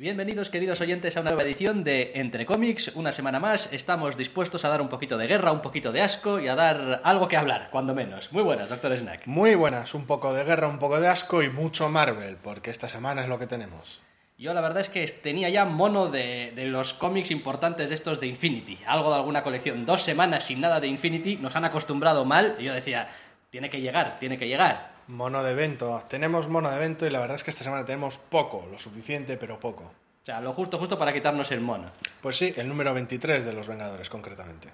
Bienvenidos 0.00 0.48
queridos 0.48 0.80
oyentes 0.80 1.16
a 1.16 1.22
una 1.22 1.30
nueva 1.30 1.42
edición 1.42 1.82
de 1.82 2.12
Entre 2.14 2.46
Cómics. 2.46 2.92
Una 2.94 3.10
semana 3.10 3.40
más 3.40 3.68
estamos 3.72 4.16
dispuestos 4.16 4.64
a 4.64 4.68
dar 4.68 4.80
un 4.80 4.88
poquito 4.88 5.18
de 5.18 5.26
guerra, 5.26 5.50
un 5.50 5.60
poquito 5.60 5.90
de 5.90 6.02
asco 6.02 6.38
y 6.38 6.46
a 6.46 6.54
dar 6.54 7.00
algo 7.02 7.26
que 7.26 7.36
hablar, 7.36 7.68
cuando 7.72 7.96
menos. 7.96 8.32
Muy 8.32 8.44
buenas, 8.44 8.70
doctor 8.70 8.96
Snack. 8.96 9.26
Muy 9.26 9.56
buenas, 9.56 9.94
un 9.94 10.06
poco 10.06 10.32
de 10.32 10.44
guerra, 10.44 10.68
un 10.68 10.78
poco 10.78 11.00
de 11.00 11.08
asco 11.08 11.42
y 11.42 11.50
mucho 11.50 11.88
Marvel, 11.88 12.36
porque 12.36 12.70
esta 12.70 12.88
semana 12.88 13.22
es 13.22 13.28
lo 13.28 13.40
que 13.40 13.48
tenemos. 13.48 14.00
Yo 14.38 14.54
la 14.54 14.60
verdad 14.60 14.82
es 14.82 14.88
que 14.88 15.04
tenía 15.08 15.48
ya 15.48 15.64
mono 15.64 16.06
de, 16.06 16.52
de 16.54 16.66
los 16.66 16.94
cómics 16.94 17.32
importantes 17.32 17.88
de 17.88 17.96
estos 17.96 18.20
de 18.20 18.28
Infinity, 18.28 18.78
algo 18.86 19.10
de 19.10 19.16
alguna 19.16 19.42
colección. 19.42 19.84
Dos 19.84 20.02
semanas 20.02 20.44
sin 20.44 20.60
nada 20.60 20.78
de 20.78 20.86
Infinity, 20.86 21.38
nos 21.38 21.56
han 21.56 21.64
acostumbrado 21.64 22.24
mal 22.24 22.54
y 22.60 22.62
yo 22.62 22.72
decía, 22.72 23.08
tiene 23.50 23.68
que 23.68 23.80
llegar, 23.80 24.20
tiene 24.20 24.38
que 24.38 24.46
llegar. 24.46 24.97
Mono 25.08 25.42
de 25.42 25.52
evento, 25.52 26.02
tenemos 26.08 26.48
mono 26.48 26.68
de 26.70 26.76
evento 26.76 27.06
y 27.06 27.10
la 27.10 27.20
verdad 27.20 27.36
es 27.36 27.44
que 27.44 27.50
esta 27.50 27.64
semana 27.64 27.84
tenemos 27.86 28.18
poco, 28.18 28.68
lo 28.70 28.78
suficiente, 28.78 29.38
pero 29.38 29.58
poco. 29.58 29.84
O 29.84 30.26
sea, 30.26 30.42
lo 30.42 30.52
justo, 30.52 30.78
justo 30.78 30.98
para 30.98 31.14
quitarnos 31.14 31.50
el 31.50 31.62
mono. 31.62 31.90
Pues 32.20 32.36
sí, 32.36 32.52
el 32.54 32.68
número 32.68 32.92
23 32.92 33.46
de 33.46 33.52
los 33.54 33.66
Vengadores, 33.66 34.10
concretamente. 34.10 34.68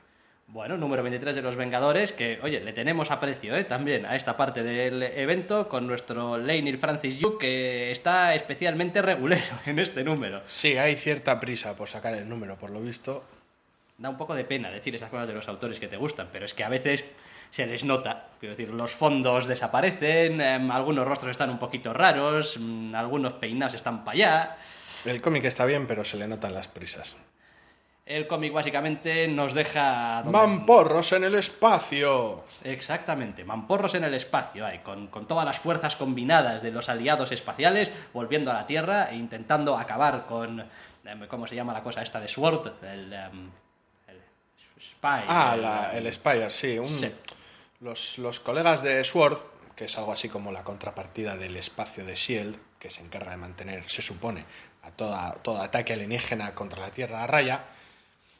Bueno, 0.48 0.76
número 0.76 1.04
23 1.04 1.36
de 1.36 1.42
los 1.42 1.54
Vengadores, 1.54 2.12
que, 2.12 2.40
oye, 2.42 2.58
le 2.60 2.72
tenemos 2.72 3.12
aprecio 3.12 3.56
¿eh? 3.56 3.62
también 3.62 4.04
a 4.06 4.16
esta 4.16 4.36
parte 4.36 4.64
del 4.64 5.04
evento 5.04 5.68
con 5.68 5.86
nuestro 5.86 6.36
Leinir 6.36 6.78
Francis 6.78 7.18
Yu, 7.18 7.38
que 7.38 7.92
está 7.92 8.34
especialmente 8.34 9.02
regulero 9.02 9.56
en 9.66 9.78
este 9.78 10.02
número. 10.02 10.42
Sí, 10.48 10.76
hay 10.76 10.96
cierta 10.96 11.38
prisa 11.38 11.76
por 11.76 11.88
sacar 11.88 12.14
el 12.14 12.28
número, 12.28 12.56
por 12.56 12.70
lo 12.70 12.80
visto. 12.80 13.24
Da 13.98 14.10
un 14.10 14.16
poco 14.16 14.34
de 14.34 14.44
pena 14.44 14.70
decir 14.70 14.96
esas 14.96 15.10
cosas 15.10 15.28
de 15.28 15.34
los 15.34 15.46
autores 15.46 15.78
que 15.78 15.86
te 15.86 15.96
gustan, 15.96 16.28
pero 16.32 16.44
es 16.44 16.54
que 16.54 16.64
a 16.64 16.68
veces 16.68 17.04
se 17.54 17.66
les 17.66 17.84
nota. 17.84 18.24
Quiero 18.40 18.56
decir, 18.56 18.74
los 18.74 18.90
fondos 18.92 19.46
desaparecen, 19.46 20.40
em, 20.40 20.70
algunos 20.70 21.06
rostros 21.06 21.30
están 21.30 21.50
un 21.50 21.58
poquito 21.58 21.92
raros, 21.92 22.56
mm, 22.58 22.94
algunos 22.94 23.34
peinados 23.34 23.74
están 23.74 24.04
para 24.04 24.14
allá. 24.14 24.56
El 25.04 25.20
cómic 25.22 25.44
está 25.44 25.64
bien, 25.64 25.86
pero 25.86 26.04
se 26.04 26.16
le 26.16 26.26
notan 26.26 26.52
las 26.54 26.66
prisas. 26.68 27.14
El 28.06 28.26
cómic 28.26 28.52
básicamente 28.52 29.26
nos 29.28 29.54
deja... 29.54 30.20
donde- 30.24 30.36
¡Mamporros 30.38 31.12
en 31.12 31.24
el 31.24 31.34
espacio! 31.36 32.44
Exactamente, 32.62 33.44
mamporros 33.44 33.94
en 33.94 34.04
el 34.04 34.12
espacio, 34.14 34.66
hay, 34.66 34.80
con, 34.80 35.06
con 35.06 35.26
todas 35.26 35.46
las 35.46 35.58
fuerzas 35.58 35.96
combinadas 35.96 36.60
de 36.62 36.70
los 36.70 36.88
aliados 36.90 37.32
espaciales 37.32 37.90
volviendo 38.12 38.50
a 38.50 38.54
la 38.54 38.66
Tierra 38.66 39.08
e 39.10 39.16
intentando 39.16 39.78
acabar 39.78 40.26
con, 40.26 40.60
em, 41.04 41.26
¿cómo 41.28 41.46
se 41.46 41.54
llama 41.54 41.72
la 41.72 41.82
cosa 41.82 42.02
esta 42.02 42.20
de 42.20 42.28
Sword? 42.28 42.72
El, 42.84 43.10
em, 43.10 43.50
el 44.08 44.16
Spy. 44.82 45.24
Ah, 45.26 45.52
el- 45.54 45.62
la- 45.62 45.90
el 45.96 46.12
Spire, 46.12 46.50
sí. 46.50 46.78
un- 46.78 46.98
Sí. 46.98 47.10
Los, 47.84 48.16
los 48.16 48.40
colegas 48.40 48.82
de 48.82 49.04
Sword, 49.04 49.36
que 49.76 49.84
es 49.84 49.98
algo 49.98 50.10
así 50.12 50.30
como 50.30 50.52
la 50.52 50.64
contrapartida 50.64 51.36
del 51.36 51.54
espacio 51.58 52.06
de 52.06 52.16
Shield, 52.16 52.56
que 52.78 52.88
se 52.88 53.02
encarga 53.02 53.32
de 53.32 53.36
mantener, 53.36 53.84
se 53.90 54.00
supone, 54.00 54.46
a 54.82 54.90
toda, 54.90 55.34
todo 55.42 55.60
ataque 55.60 55.92
alienígena 55.92 56.54
contra 56.54 56.80
la 56.80 56.90
Tierra 56.92 57.22
a 57.22 57.26
raya, 57.26 57.64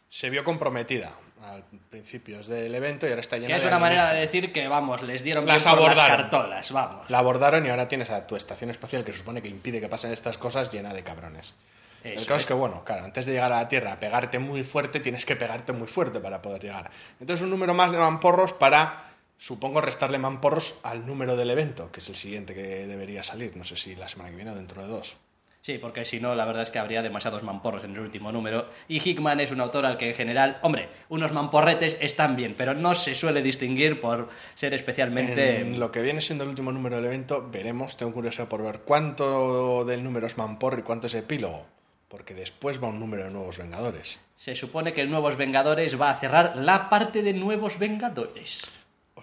se 0.08 0.30
vio 0.30 0.44
comprometida 0.44 1.12
al 1.44 1.62
principios 1.90 2.46
del 2.46 2.74
evento 2.74 3.06
y 3.06 3.10
ahora 3.10 3.20
está 3.20 3.36
llena 3.36 3.48
Que 3.48 3.56
es 3.56 3.62
de 3.62 3.68
una 3.68 3.78
manera 3.78 4.14
de 4.14 4.20
decir 4.20 4.50
que, 4.50 4.66
vamos, 4.66 5.02
les 5.02 5.22
dieron 5.22 5.44
Las 5.44 5.62
por 5.62 5.72
las 5.72 5.78
abordaron. 5.78 6.16
cartolas, 6.16 6.72
vamos. 6.72 7.10
La 7.10 7.18
abordaron 7.18 7.66
y 7.66 7.68
ahora 7.68 7.86
tienes 7.86 8.08
a 8.08 8.26
tu 8.26 8.36
estación 8.36 8.70
espacial 8.70 9.04
que 9.04 9.12
se 9.12 9.18
supone 9.18 9.42
que 9.42 9.48
impide 9.48 9.78
que 9.78 9.88
pasen 9.90 10.10
estas 10.10 10.38
cosas 10.38 10.72
llena 10.72 10.94
de 10.94 11.02
cabrones. 11.02 11.54
el 12.02 12.14
caso 12.20 12.36
es 12.36 12.42
es. 12.42 12.46
que, 12.46 12.54
bueno, 12.54 12.82
claro, 12.82 13.04
antes 13.04 13.26
de 13.26 13.32
llegar 13.32 13.52
a 13.52 13.56
la 13.56 13.68
Tierra 13.68 13.92
a 13.92 14.00
pegarte 14.00 14.38
muy 14.38 14.64
fuerte, 14.64 15.00
tienes 15.00 15.26
que 15.26 15.36
pegarte 15.36 15.74
muy 15.74 15.86
fuerte 15.86 16.18
para 16.18 16.40
poder 16.40 16.62
llegar. 16.62 16.90
Entonces, 17.20 17.44
un 17.44 17.50
número 17.50 17.74
más 17.74 17.92
de 17.92 17.98
mamporros 17.98 18.54
para, 18.54 19.13
supongo, 19.38 19.80
restarle 19.80 20.18
mamporros 20.18 20.74
al 20.82 21.06
número 21.06 21.36
del 21.36 21.50
evento, 21.50 21.90
que 21.92 22.00
es 22.00 22.08
el 22.08 22.16
siguiente 22.16 22.54
que 22.54 22.86
debería 22.86 23.22
salir. 23.24 23.56
No 23.56 23.64
sé 23.64 23.76
si 23.76 23.94
la 23.94 24.08
semana 24.08 24.30
que 24.30 24.36
viene 24.36 24.50
o 24.50 24.54
dentro 24.54 24.82
de 24.82 24.88
dos. 24.88 25.16
Sí, 25.64 25.78
porque 25.78 26.04
si 26.04 26.20
no, 26.20 26.34
la 26.34 26.44
verdad 26.44 26.64
es 26.64 26.68
que 26.68 26.78
habría 26.78 27.00
demasiados 27.00 27.42
mamporros 27.42 27.84
en 27.84 27.92
el 27.92 28.00
último 28.00 28.30
número. 28.30 28.68
Y 28.86 29.00
Hickman 29.00 29.40
es 29.40 29.50
un 29.50 29.62
autor 29.62 29.86
al 29.86 29.96
que 29.96 30.10
en 30.10 30.14
general, 30.14 30.58
hombre, 30.60 30.90
unos 31.08 31.32
mamporretes 31.32 31.96
están 32.02 32.36
bien, 32.36 32.54
pero 32.54 32.74
no 32.74 32.94
se 32.94 33.14
suele 33.14 33.40
distinguir 33.40 33.98
por 33.98 34.28
ser 34.56 34.74
especialmente... 34.74 35.62
En 35.62 35.80
lo 35.80 35.90
que 35.90 36.02
viene 36.02 36.20
siendo 36.20 36.44
el 36.44 36.50
último 36.50 36.70
número 36.70 36.96
del 36.96 37.06
evento, 37.06 37.48
veremos, 37.50 37.96
tengo 37.96 38.12
curiosidad 38.12 38.46
por 38.46 38.62
ver 38.62 38.80
cuánto 38.80 39.86
del 39.86 40.04
número 40.04 40.26
es 40.26 40.36
mamporro 40.36 40.80
y 40.80 40.82
cuánto 40.82 41.06
es 41.06 41.14
epílogo. 41.14 41.64
Porque 42.08 42.34
después 42.34 42.82
va 42.82 42.88
un 42.88 43.00
número 43.00 43.24
de 43.24 43.30
nuevos 43.30 43.56
Vengadores. 43.56 44.20
Se 44.36 44.54
supone 44.54 44.92
que 44.92 45.00
el 45.00 45.10
Nuevos 45.10 45.38
Vengadores 45.38 45.98
va 45.98 46.10
a 46.10 46.16
cerrar 46.16 46.56
la 46.56 46.90
parte 46.90 47.22
de 47.22 47.32
Nuevos 47.32 47.78
Vengadores. 47.78 48.60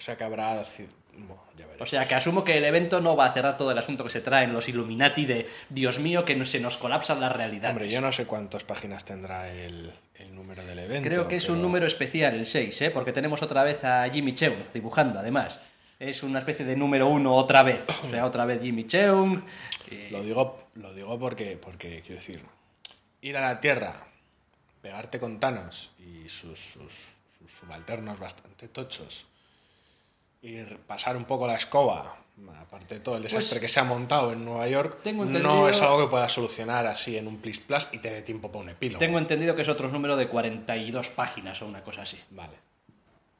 O 0.01 0.03
sea 0.03 0.17
que 0.17 0.23
habrá... 0.23 0.65
Bueno, 1.13 1.43
ya. 1.55 1.67
O 1.79 1.85
sea 1.85 2.07
que 2.07 2.15
asumo 2.15 2.43
que 2.43 2.57
el 2.57 2.63
evento 2.63 3.01
no 3.01 3.15
va 3.15 3.25
a 3.27 3.33
cerrar 3.33 3.55
todo 3.55 3.69
el 3.69 3.77
asunto 3.77 4.03
que 4.03 4.09
se 4.09 4.21
trae 4.21 4.45
en 4.45 4.53
los 4.53 4.67
Illuminati 4.67 5.25
de 5.27 5.47
Dios 5.69 5.99
mío 5.99 6.25
que 6.25 6.43
se 6.45 6.59
nos 6.59 6.77
colapsan 6.77 7.19
las 7.19 7.31
realidades. 7.31 7.75
Hombre, 7.75 7.87
yo 7.89 8.01
no 8.01 8.11
sé 8.11 8.25
cuántas 8.25 8.63
páginas 8.63 9.05
tendrá 9.05 9.51
el, 9.51 9.93
el 10.15 10.33
número 10.33 10.65
del 10.65 10.79
evento. 10.79 11.07
Creo 11.07 11.27
que 11.27 11.35
es 11.35 11.49
un 11.49 11.61
número 11.61 11.85
especial, 11.85 12.33
el 12.33 12.47
6, 12.47 12.81
¿eh? 12.81 12.89
porque 12.89 13.13
tenemos 13.13 13.43
otra 13.43 13.61
vez 13.63 13.83
a 13.83 14.09
Jimmy 14.09 14.33
Cheung 14.33 14.55
dibujando, 14.73 15.19
además. 15.19 15.59
Es 15.99 16.23
una 16.23 16.39
especie 16.39 16.65
de 16.65 16.75
número 16.75 17.07
uno 17.07 17.35
otra 17.35 17.61
vez. 17.61 17.81
O 18.03 18.09
sea, 18.09 18.25
otra 18.25 18.45
vez 18.45 18.59
Jimmy 18.59 18.87
Cheung. 18.87 19.43
eh, 19.91 20.07
Lo 20.11 20.23
digo, 20.23 20.63
lo 20.73 20.95
digo 20.95 21.19
porque, 21.19 21.59
porque, 21.61 22.01
quiero 22.01 22.15
decir, 22.21 22.41
ir 23.21 23.37
a 23.37 23.41
la 23.41 23.59
Tierra, 23.59 24.07
pegarte 24.81 25.19
con 25.19 25.39
Thanos 25.39 25.91
y 25.99 26.27
sus, 26.27 26.57
sus, 26.59 26.91
sus 27.37 27.51
subalternos 27.59 28.19
bastante 28.19 28.67
tochos, 28.67 29.27
y 30.41 30.61
pasar 30.87 31.15
un 31.17 31.25
poco 31.25 31.45
la 31.47 31.55
escoba, 31.55 32.17
aparte 32.59 32.95
de 32.95 33.01
todo 33.01 33.17
el 33.17 33.23
desastre 33.23 33.59
que 33.59 33.69
se 33.69 33.79
ha 33.79 33.83
montado 33.83 34.31
en 34.31 34.43
Nueva 34.43 34.67
York, 34.67 34.91
Pues 34.93 35.03
Tengo 35.03 35.25
no 35.25 35.69
es 35.69 35.81
algo 35.81 36.05
que 36.05 36.09
pueda 36.09 36.27
solucionar 36.29 36.87
así 36.87 37.17
en 37.17 37.27
un 37.27 37.37
plis 37.39 37.59
plus 37.59 37.87
y 37.91 37.99
te 37.99 38.09
dé 38.11 38.21
tiempo 38.21 38.51
para 38.51 38.63
un 38.63 38.69
epílogo. 38.69 38.99
Tengo 38.99 39.19
entendido 39.19 39.55
que 39.55 39.61
es 39.61 39.69
otro 39.69 39.87
número 39.89 40.15
de 40.15 40.27
42 40.27 41.09
páginas 41.09 41.61
o 41.61 41.67
una 41.67 41.81
cosa 41.81 42.01
así. 42.03 42.17
Vale. 42.31 42.53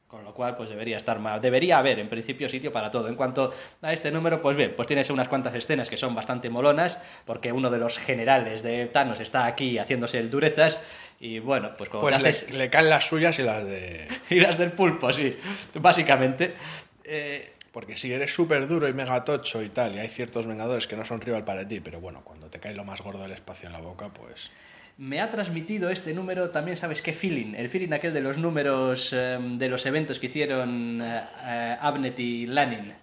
Con 0.06 0.24
lo 0.24 0.34
cual, 0.34 0.56
pues 0.58 0.68
debería 0.68 0.98
estar 0.98 1.18
más. 1.18 1.40
Debería 1.40 1.78
haber, 1.78 1.98
en 1.98 2.10
principio, 2.10 2.46
sitio 2.50 2.70
para 2.70 2.90
todo. 2.90 3.08
En 3.08 3.14
cuanto 3.14 3.50
a 3.80 3.92
este 3.94 4.10
número, 4.10 4.42
pues 4.42 4.54
bien, 4.58 4.74
pues 4.76 4.86
tienes 4.86 5.08
unas 5.08 5.26
cuantas 5.26 5.54
escenas 5.54 5.88
que 5.88 5.96
son 5.96 6.14
bastante 6.14 6.50
molonas, 6.50 6.98
porque 7.24 7.50
uno 7.50 7.70
de 7.70 7.78
los 7.78 7.96
generales 7.98 8.62
de 8.62 8.86
Thanos 8.88 9.20
está 9.20 9.46
aquí 9.46 9.78
haciéndose 9.78 10.18
el 10.18 10.30
durezas. 10.30 10.78
Y 11.18 11.38
bueno, 11.38 11.70
pues 11.78 11.88
como 11.88 12.02
Pues 12.02 12.16
te 12.16 12.22
le, 12.22 12.28
haces. 12.28 12.50
le 12.52 12.68
caen 12.68 12.90
las 12.90 13.06
suyas 13.06 13.38
y 13.38 13.42
las 13.42 13.64
de... 13.64 14.06
Y 14.28 14.38
las 14.38 14.58
del 14.58 14.72
pulpo, 14.72 15.10
sí. 15.14 15.34
Básicamente. 15.76 16.56
Eh, 17.04 17.52
Porque 17.72 17.96
si 17.96 18.12
eres 18.12 18.32
súper 18.34 18.66
duro 18.68 18.88
y 18.88 18.92
mega 18.92 19.24
tocho 19.24 19.62
y 19.62 19.68
tal, 19.70 19.94
y 19.94 19.98
hay 19.98 20.08
ciertos 20.08 20.46
vengadores 20.46 20.86
que 20.86 20.96
no 20.96 21.04
son 21.04 21.20
rival 21.20 21.44
para 21.44 21.66
ti, 21.66 21.80
pero 21.80 22.00
bueno, 22.00 22.22
cuando 22.24 22.48
te 22.50 22.60
cae 22.60 22.74
lo 22.74 22.84
más 22.84 23.00
gordo 23.00 23.22
del 23.22 23.32
espacio 23.32 23.66
en 23.66 23.72
la 23.72 23.80
boca, 23.80 24.08
pues... 24.10 24.50
me 24.98 25.20
ha 25.20 25.30
transmitido 25.30 25.90
este 25.90 26.14
número 26.14 26.50
también, 26.50 26.76
¿sabes 26.76 27.02
qué 27.02 27.12
feeling? 27.12 27.54
El 27.54 27.68
feeling 27.70 27.92
aquel 27.92 28.12
de 28.12 28.20
los 28.20 28.36
números 28.38 29.10
eh, 29.12 29.38
de 29.40 29.68
los 29.68 29.84
eventos 29.86 30.18
que 30.18 30.26
hicieron 30.26 31.00
eh, 31.02 31.22
eh, 31.44 31.76
Abnett 31.80 32.18
y 32.18 32.46
Lanin 32.46 32.94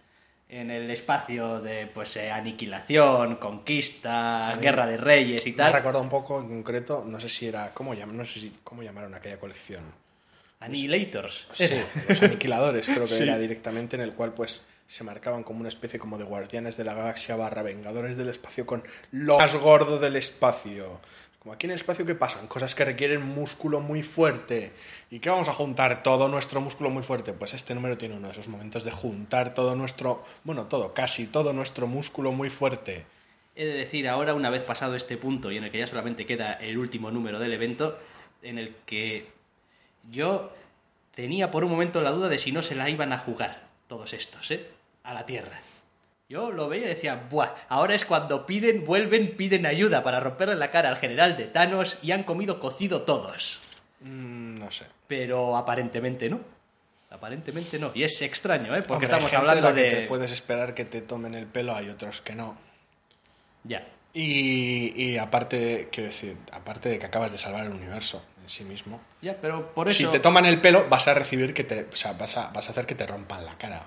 en 0.49 0.71
el 0.71 0.89
espacio 0.89 1.59
de 1.61 1.87
pues 1.87 2.15
eh, 2.17 2.31
aniquilación, 2.31 3.35
conquista, 3.37 4.57
guerra 4.61 4.87
de 4.87 4.97
reyes 4.97 5.45
y 5.45 5.53
Me 5.53 5.57
tal. 5.57 5.73
recuerda 5.73 5.99
un 5.99 6.09
poco 6.09 6.39
en 6.39 6.47
concreto, 6.47 7.03
no 7.05 7.19
sé 7.19 7.29
si 7.29 7.47
era, 7.47 7.71
¿cómo, 7.73 7.93
llam- 7.93 8.13
no 8.13 8.25
sé 8.25 8.39
si, 8.39 8.59
cómo 8.63 8.81
llamaron 8.83 9.13
aquella 9.13 9.39
colección? 9.39 9.83
Annihilators. 10.59 11.47
Sí, 11.53 11.69
los 12.07 12.21
aniquiladores 12.21 12.85
creo 12.87 13.07
que 13.07 13.15
Sí. 13.17 13.23
era 13.23 13.37
directamente 13.37 13.95
en 13.95 14.01
el 14.01 14.13
cual 14.13 14.33
pues 14.33 14.65
se 14.87 15.03
marcaban 15.03 15.43
como 15.43 15.59
una 15.59 15.69
especie 15.69 15.99
como 15.99 16.17
de 16.17 16.23
guardianes 16.25 16.75
de 16.75 16.83
la 16.83 16.93
galaxia 16.95 17.35
barra 17.35 17.61
vengadores 17.61 18.17
del 18.17 18.29
espacio 18.29 18.65
con 18.65 18.83
lo 19.11 19.37
más 19.37 19.55
gordo 19.55 19.99
del 19.99 20.15
espacio. 20.15 20.99
Como 21.39 21.53
aquí 21.53 21.67
en 21.67 21.71
el 21.71 21.77
espacio 21.77 22.05
que 22.05 22.15
pasan 22.15 22.47
cosas 22.47 22.75
que 22.75 22.83
requieren 22.83 23.21
músculo 23.25 23.79
muy 23.79 24.03
fuerte. 24.03 24.73
¿Y 25.09 25.19
qué 25.19 25.29
vamos 25.29 25.47
a 25.47 25.53
juntar? 25.53 26.03
Todo 26.03 26.27
nuestro 26.27 26.59
músculo 26.59 26.89
muy 26.89 27.01
fuerte. 27.03 27.31
Pues 27.31 27.53
este 27.53 27.73
número 27.73 27.97
tiene 27.97 28.15
uno 28.17 28.27
de 28.27 28.33
esos 28.33 28.49
momentos 28.49 28.83
de 28.83 28.91
juntar 28.91 29.53
todo 29.53 29.73
nuestro, 29.75 30.25
bueno, 30.43 30.65
todo, 30.65 30.93
casi 30.93 31.27
todo 31.27 31.53
nuestro 31.53 31.87
músculo 31.87 32.33
muy 32.33 32.49
fuerte. 32.49 33.05
He 33.55 33.65
de 33.65 33.73
decir 33.73 34.09
ahora, 34.09 34.33
una 34.33 34.49
vez 34.49 34.63
pasado 34.63 34.95
este 34.95 35.15
punto 35.15 35.49
y 35.51 35.57
en 35.57 35.63
el 35.63 35.71
que 35.71 35.79
ya 35.79 35.87
solamente 35.87 36.25
queda 36.25 36.53
el 36.53 36.77
último 36.77 37.09
número 37.09 37.39
del 37.39 37.53
evento, 37.53 37.97
en 38.41 38.57
el 38.57 38.75
que 38.85 39.27
yo 40.09 40.51
tenía 41.13 41.51
por 41.51 41.63
un 41.63 41.71
momento 41.71 42.01
la 42.01 42.11
duda 42.11 42.29
de 42.29 42.37
si 42.37 42.51
no 42.51 42.61
se 42.61 42.75
la 42.75 42.89
iban 42.89 43.13
a 43.13 43.17
jugar 43.17 43.63
todos 43.87 44.13
estos, 44.13 44.49
¿eh? 44.51 44.67
A 45.03 45.13
la 45.13 45.25
Tierra. 45.25 45.59
Yo 46.29 46.51
lo 46.51 46.69
veía 46.69 46.85
y 46.85 46.89
decía, 46.89 47.27
¡buah! 47.29 47.55
Ahora 47.69 47.95
es 47.95 48.05
cuando 48.05 48.45
piden, 48.45 48.85
vuelven, 48.85 49.35
piden 49.35 49.65
ayuda 49.65 50.03
para 50.03 50.19
romperle 50.19 50.55
la 50.55 50.69
cara 50.69 50.89
al 50.89 50.97
general 50.97 51.35
de 51.35 51.45
Thanos 51.45 51.97
y 52.03 52.11
han 52.11 52.23
comido 52.23 52.59
cocido 52.59 53.01
todos. 53.01 53.59
Mm, 54.01 54.59
no 54.59 54.71
sé. 54.71 54.85
Pero 55.07 55.57
aparentemente 55.57 56.29
no. 56.29 56.39
Aparentemente 57.09 57.79
no. 57.79 57.91
Y 57.95 58.03
es 58.03 58.21
extraño, 58.21 58.75
¿eh? 58.75 58.83
Porque 58.83 59.05
Hombre, 59.05 59.07
estamos 59.07 59.33
hablando 59.33 59.69
la 59.69 59.75
que 59.75 59.81
de... 59.81 59.89
te 59.89 60.07
puedes 60.07 60.31
esperar 60.31 60.75
que 60.75 60.85
te 60.85 61.01
tomen 61.01 61.33
el 61.33 61.47
pelo, 61.47 61.73
hay 61.73 61.89
otros 61.89 62.21
que 62.21 62.35
no. 62.35 62.55
Ya. 63.63 63.87
Y, 64.13 64.93
y 64.95 65.17
aparte, 65.17 65.89
quiero 65.91 66.09
decir, 66.09 66.37
aparte 66.51 66.89
de 66.89 66.99
que 66.99 67.07
acabas 67.07 67.31
de 67.31 67.39
salvar 67.39 67.65
el 67.65 67.71
universo 67.71 68.23
en 68.49 68.55
sí 68.55 68.63
mismo, 68.63 68.99
Ya, 69.21 69.37
pero 69.39 69.67
por 69.73 69.87
eso... 69.89 69.97
si 69.97 70.05
te 70.05 70.19
toman 70.19 70.45
el 70.45 70.59
pelo, 70.59 70.87
vas 70.89 71.07
a 71.07 71.13
recibir 71.13 71.53
que 71.53 71.63
te. 71.63 71.85
O 71.93 71.95
sea, 71.95 72.13
vas 72.13 72.35
a, 72.35 72.49
vas 72.49 72.67
a 72.67 72.71
hacer 72.71 72.85
que 72.87 72.95
te 72.95 73.05
rompan 73.05 73.45
la 73.45 73.55
cara. 73.57 73.83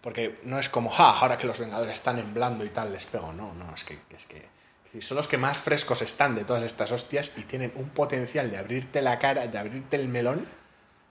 Porque 0.00 0.40
no 0.44 0.58
es 0.58 0.70
como, 0.70 0.88
ja, 0.88 1.10
ahora 1.18 1.36
que 1.36 1.46
los 1.46 1.58
Vengadores 1.58 1.96
están 1.96 2.18
en 2.18 2.32
blando 2.32 2.64
y 2.64 2.70
tal, 2.70 2.92
les 2.92 3.04
pego. 3.04 3.32
No, 3.34 3.52
no, 3.52 3.74
es 3.74 3.84
que. 3.84 3.98
Es 4.16 4.24
que 4.24 5.02
son 5.02 5.18
los 5.18 5.28
que 5.28 5.36
más 5.36 5.58
frescos 5.58 6.00
están 6.02 6.34
de 6.34 6.44
todas 6.44 6.62
estas 6.64 6.90
hostias 6.90 7.30
y 7.36 7.42
tienen 7.42 7.72
un 7.76 7.90
potencial 7.90 8.50
de 8.50 8.56
abrirte 8.56 9.02
la 9.02 9.18
cara, 9.18 9.46
de 9.46 9.58
abrirte 9.58 9.96
el 9.96 10.08
melón 10.08 10.46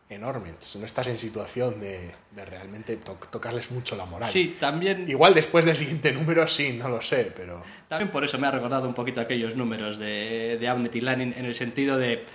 enorme. 0.10 0.50
Entonces, 0.50 0.76
no 0.78 0.86
estás 0.88 1.06
en 1.08 1.20
situación 1.20 1.80
de, 1.80 2.12
de 2.32 2.46
realmente 2.46 2.98
to- 2.98 3.20
tocarles 3.32 3.70
mucho 3.70 3.96
la 3.96 4.06
moral. 4.06 4.30
Sí, 4.32 4.58
también... 4.60 5.08
Igual 5.08 5.36
después 5.36 5.64
del 5.64 5.78
siguiente 5.78 6.12
número 6.12 6.48
sí, 6.48 6.74
no 6.74 6.90
lo 6.90 7.02
sé, 7.02 7.32
pero. 7.38 7.64
También 7.88 8.10
por 8.10 8.26
eso 8.26 8.38
me 8.40 8.48
ha 8.48 8.52
recordado 8.52 8.88
un 8.88 8.96
poquito 8.96 9.22
aquellos 9.22 9.56
números 9.56 10.00
de, 10.00 10.58
de 10.60 10.68
Abnett 10.68 10.96
y 10.96 11.02
Lanin 11.02 11.34
en 11.38 11.46
el 11.46 11.54
sentido 11.54 11.98
de... 11.98 12.26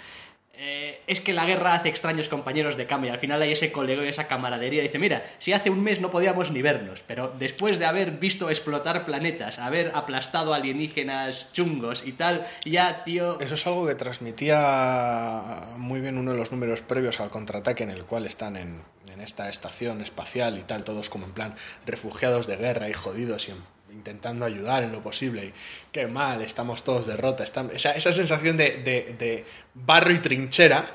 eh, 0.56 1.00
es 1.06 1.20
que 1.20 1.32
la 1.32 1.44
guerra 1.46 1.74
hace 1.74 1.88
extraños 1.88 2.28
compañeros 2.28 2.76
de 2.76 2.86
cama 2.86 3.06
y 3.06 3.10
al 3.10 3.18
final 3.18 3.42
hay 3.42 3.52
ese 3.52 3.72
colegio 3.72 4.04
y 4.04 4.08
esa 4.08 4.26
camaradería. 4.26 4.82
Dice, 4.82 4.98
mira, 4.98 5.24
si 5.38 5.52
hace 5.52 5.70
un 5.70 5.82
mes 5.82 6.00
no 6.00 6.10
podíamos 6.10 6.50
ni 6.50 6.62
vernos, 6.62 7.02
pero 7.06 7.32
después 7.38 7.78
de 7.78 7.86
haber 7.86 8.12
visto 8.12 8.48
explotar 8.50 9.04
planetas, 9.04 9.58
haber 9.58 9.92
aplastado 9.94 10.54
alienígenas 10.54 11.52
chungos 11.52 12.02
y 12.06 12.12
tal, 12.12 12.46
ya, 12.64 13.04
tío... 13.04 13.40
Eso 13.40 13.54
es 13.54 13.66
algo 13.66 13.86
que 13.86 13.94
transmitía 13.94 15.68
muy 15.76 16.00
bien 16.00 16.18
uno 16.18 16.32
de 16.32 16.38
los 16.38 16.50
números 16.52 16.82
previos 16.82 17.20
al 17.20 17.30
contraataque 17.30 17.82
en 17.84 17.90
el 17.90 18.04
cual 18.04 18.26
están 18.26 18.56
en, 18.56 18.82
en 19.12 19.20
esta 19.20 19.48
estación 19.48 20.00
espacial 20.00 20.58
y 20.58 20.62
tal, 20.62 20.84
todos 20.84 21.10
como 21.10 21.26
en 21.26 21.32
plan 21.32 21.54
refugiados 21.86 22.46
de 22.46 22.56
guerra 22.56 22.88
y 22.88 22.92
jodidos 22.92 23.48
y 23.48 23.52
en- 23.52 23.73
intentando 23.94 24.44
ayudar 24.44 24.82
en 24.82 24.92
lo 24.92 25.00
posible. 25.00 25.46
Y 25.46 25.54
qué 25.92 26.06
mal, 26.06 26.42
estamos 26.42 26.82
todos 26.84 27.06
derrota. 27.06 27.44
Están, 27.44 27.70
esa, 27.74 27.92
esa 27.92 28.12
sensación 28.12 28.56
de, 28.56 28.82
de- 28.82 29.16
de 29.18 29.44
barro 29.74 30.12
y 30.12 30.18
trinchera 30.18 30.90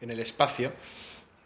en 0.00 0.10
el 0.10 0.20
espacio, 0.20 0.72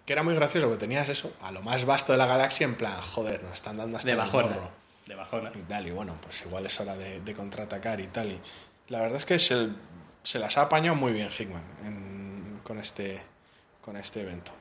que 0.06 0.12
era 0.12 0.22
muy 0.22 0.34
gracioso, 0.34 0.66
porque 0.66 0.80
tenías 0.80 1.08
eso, 1.08 1.32
a 1.42 1.50
lo 1.52 1.62
más 1.62 1.84
vasto 1.84 2.12
de 2.12 2.18
la 2.18 2.26
galaxia, 2.26 2.64
en 2.64 2.74
plan, 2.74 3.00
joder, 3.00 3.42
nos 3.42 3.54
están 3.54 3.76
dando 3.76 3.98
hasta 3.98 4.06
De 4.06 4.12
el 4.12 4.18
morro 4.30 4.70
De 5.06 5.14
bajona. 5.14 5.52
y 5.54 5.62
tal, 5.62 5.86
y 5.86 5.90
bueno, 5.90 6.16
pues 6.20 6.42
igual 6.46 6.66
es 6.66 6.78
hora 6.80 6.96
de, 6.96 7.20
de 7.20 7.34
contraatacar 7.34 8.00
y 8.00 8.06
tal. 8.08 8.28
Y 8.32 8.40
la 8.88 9.00
verdad 9.00 9.18
es 9.18 9.24
que 9.26 9.38
se, 9.38 9.68
se 10.22 10.38
las 10.38 10.56
ha 10.58 10.62
apañado 10.62 10.96
muy 10.96 11.12
bien 11.12 11.28
Hickman 11.30 11.62
en- 11.84 12.60
con, 12.64 12.78
este, 12.78 13.20
con 13.80 13.96
este 13.96 14.20
evento. 14.22 14.52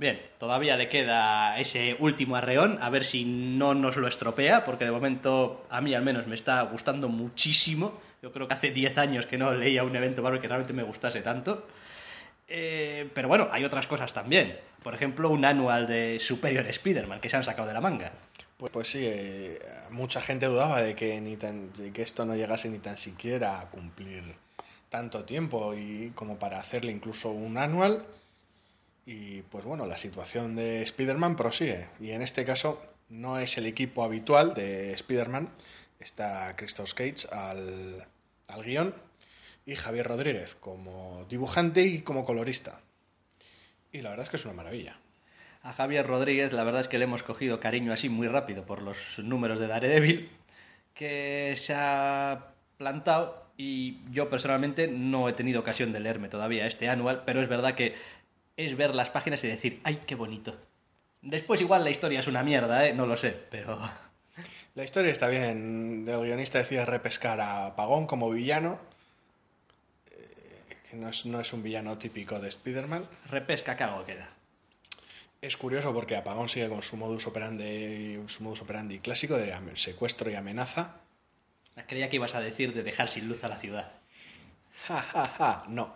Bien, 0.00 0.18
todavía 0.38 0.78
le 0.78 0.88
queda 0.88 1.58
ese 1.58 1.94
último 1.98 2.34
arreón, 2.34 2.78
a 2.80 2.88
ver 2.88 3.04
si 3.04 3.26
no 3.26 3.74
nos 3.74 3.98
lo 3.98 4.08
estropea, 4.08 4.64
porque 4.64 4.86
de 4.86 4.90
momento 4.90 5.66
a 5.68 5.82
mí 5.82 5.92
al 5.92 6.02
menos 6.02 6.26
me 6.26 6.36
está 6.36 6.62
gustando 6.62 7.10
muchísimo. 7.10 8.00
Yo 8.22 8.32
creo 8.32 8.48
que 8.48 8.54
hace 8.54 8.70
10 8.70 8.96
años 8.96 9.26
que 9.26 9.36
no 9.36 9.52
leía 9.52 9.84
un 9.84 9.94
evento 9.94 10.22
Marvel 10.22 10.40
que 10.40 10.48
realmente 10.48 10.72
me 10.72 10.84
gustase 10.84 11.20
tanto. 11.20 11.66
Eh, 12.48 13.10
pero 13.12 13.28
bueno, 13.28 13.50
hay 13.52 13.62
otras 13.62 13.86
cosas 13.86 14.10
también. 14.14 14.56
Por 14.82 14.94
ejemplo, 14.94 15.28
un 15.28 15.44
anual 15.44 15.86
de 15.86 16.18
Superior 16.18 16.66
Spider-Man 16.66 17.20
que 17.20 17.28
se 17.28 17.36
han 17.36 17.44
sacado 17.44 17.68
de 17.68 17.74
la 17.74 17.82
manga. 17.82 18.10
Pues, 18.56 18.72
pues 18.72 18.88
sí, 18.88 19.00
eh, 19.02 19.58
mucha 19.90 20.22
gente 20.22 20.46
dudaba 20.46 20.80
de 20.80 20.94
que, 20.94 21.20
ni 21.20 21.36
tan, 21.36 21.74
de 21.74 21.92
que 21.92 22.00
esto 22.00 22.24
no 22.24 22.34
llegase 22.34 22.70
ni 22.70 22.78
tan 22.78 22.96
siquiera 22.96 23.60
a 23.60 23.68
cumplir 23.68 24.24
tanto 24.88 25.24
tiempo 25.24 25.74
y 25.74 26.12
como 26.14 26.38
para 26.38 26.58
hacerle 26.58 26.90
incluso 26.90 27.28
un 27.28 27.58
anual. 27.58 28.06
Y 29.12 29.42
pues 29.42 29.64
bueno, 29.64 29.86
la 29.86 29.98
situación 29.98 30.54
de 30.54 30.82
Spider-Man 30.82 31.34
prosigue. 31.34 31.88
Y 31.98 32.12
en 32.12 32.22
este 32.22 32.44
caso 32.44 32.80
no 33.08 33.40
es 33.40 33.58
el 33.58 33.66
equipo 33.66 34.04
habitual 34.04 34.54
de 34.54 34.92
Spider-Man. 34.92 35.48
Está 35.98 36.54
Christoph 36.54 36.92
Cage 36.92 37.26
al, 37.32 38.06
al 38.46 38.62
guion 38.62 38.94
y 39.66 39.74
Javier 39.74 40.06
Rodríguez 40.06 40.54
como 40.54 41.26
dibujante 41.28 41.82
y 41.82 42.02
como 42.02 42.24
colorista. 42.24 42.82
Y 43.90 44.00
la 44.02 44.10
verdad 44.10 44.26
es 44.26 44.30
que 44.30 44.36
es 44.36 44.44
una 44.44 44.54
maravilla. 44.54 45.00
A 45.64 45.72
Javier 45.72 46.06
Rodríguez, 46.06 46.52
la 46.52 46.62
verdad 46.62 46.82
es 46.82 46.88
que 46.88 46.98
le 46.98 47.04
hemos 47.06 47.24
cogido 47.24 47.58
cariño 47.58 47.92
así 47.92 48.08
muy 48.08 48.28
rápido 48.28 48.64
por 48.64 48.80
los 48.80 48.96
números 49.18 49.58
de 49.58 49.66
Daredevil, 49.66 50.30
que 50.94 51.54
se 51.56 51.74
ha 51.74 52.52
plantado 52.78 53.50
y 53.56 53.98
yo 54.10 54.30
personalmente 54.30 54.88
no 54.88 55.28
he 55.28 55.32
tenido 55.32 55.60
ocasión 55.60 55.92
de 55.92 56.00
leerme 56.00 56.28
todavía 56.28 56.66
este 56.66 56.88
anual, 56.88 57.24
pero 57.26 57.42
es 57.42 57.48
verdad 57.48 57.74
que 57.74 57.94
es 58.64 58.76
ver 58.76 58.94
las 58.94 59.10
páginas 59.10 59.42
y 59.44 59.48
decir, 59.48 59.80
¡ay, 59.84 60.02
qué 60.06 60.14
bonito! 60.14 60.56
Después 61.22 61.60
igual 61.60 61.84
la 61.84 61.90
historia 61.90 62.20
es 62.20 62.26
una 62.26 62.42
mierda, 62.42 62.86
¿eh? 62.86 62.94
No 62.94 63.06
lo 63.06 63.16
sé, 63.16 63.30
pero... 63.50 63.78
La 64.76 64.84
historia 64.84 65.10
está 65.10 65.26
bien. 65.28 66.06
El 66.08 66.20
guionista 66.20 66.58
decide 66.58 66.86
repescar 66.86 67.40
a 67.40 67.74
Pagón 67.74 68.06
como 68.06 68.30
villano. 68.30 68.78
eh, 70.12 70.64
que 70.88 70.96
no 70.96 71.08
es, 71.08 71.26
no 71.26 71.40
es 71.40 71.52
un 71.52 71.62
villano 71.62 71.98
típico 71.98 72.38
de 72.38 72.48
Spider-Man. 72.48 73.04
Repesca 73.28 73.76
que 73.76 73.82
algo 73.82 74.04
queda. 74.04 74.28
Es 75.42 75.56
curioso 75.56 75.92
porque 75.92 76.16
Apagón 76.16 76.48
sigue 76.48 76.68
con 76.68 76.82
su 76.82 76.96
modus 76.96 77.26
operandi, 77.26 78.20
su 78.28 78.44
modus 78.44 78.62
operandi 78.62 79.00
clásico 79.00 79.36
de 79.36 79.52
secuestro 79.74 80.30
y 80.30 80.34
amenaza. 80.36 81.00
Creía 81.88 82.08
que 82.08 82.16
ibas 82.16 82.34
a 82.34 82.40
decir 82.40 82.72
de 82.72 82.82
dejar 82.82 83.08
sin 83.08 83.28
luz 83.28 83.42
a 83.42 83.48
la 83.48 83.56
ciudad. 83.56 83.92
Ja, 84.86 85.02
ja, 85.02 85.26
ja. 85.26 85.64
No. 85.68 85.94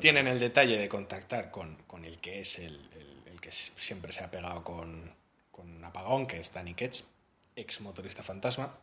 Tienen 0.00 0.26
el 0.26 0.38
detalle 0.40 0.76
de 0.76 0.88
contactar 0.88 1.50
con, 1.50 1.76
con 1.86 2.04
el 2.04 2.18
que 2.18 2.40
es 2.40 2.58
el, 2.58 2.74
el- 2.94 3.18
el 3.32 3.40
que 3.40 3.52
siempre 3.52 4.12
se 4.12 4.24
ha 4.24 4.30
pegado 4.30 4.64
con, 4.64 5.12
con 5.52 5.84
Apagón, 5.84 6.26
que 6.26 6.40
es 6.40 6.52
Danny 6.52 6.74
Ketch, 6.74 7.02
ex 7.54 7.80
motorista 7.80 8.22
fantasma. 8.24 8.74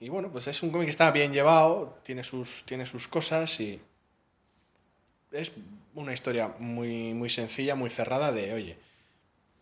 Y 0.00 0.08
bueno, 0.10 0.30
pues 0.30 0.46
es 0.46 0.62
un 0.62 0.70
cómic 0.70 0.86
que 0.86 0.90
está 0.90 1.10
bien 1.10 1.32
llevado, 1.32 1.98
tiene 2.04 2.22
sus, 2.22 2.64
tiene 2.66 2.84
sus 2.86 3.08
cosas 3.08 3.58
y 3.60 3.80
es 5.32 5.52
una 5.94 6.12
historia 6.12 6.48
muy, 6.58 7.14
muy 7.14 7.30
sencilla, 7.30 7.74
muy 7.74 7.90
cerrada 7.90 8.32
de, 8.32 8.52
oye, 8.52 8.76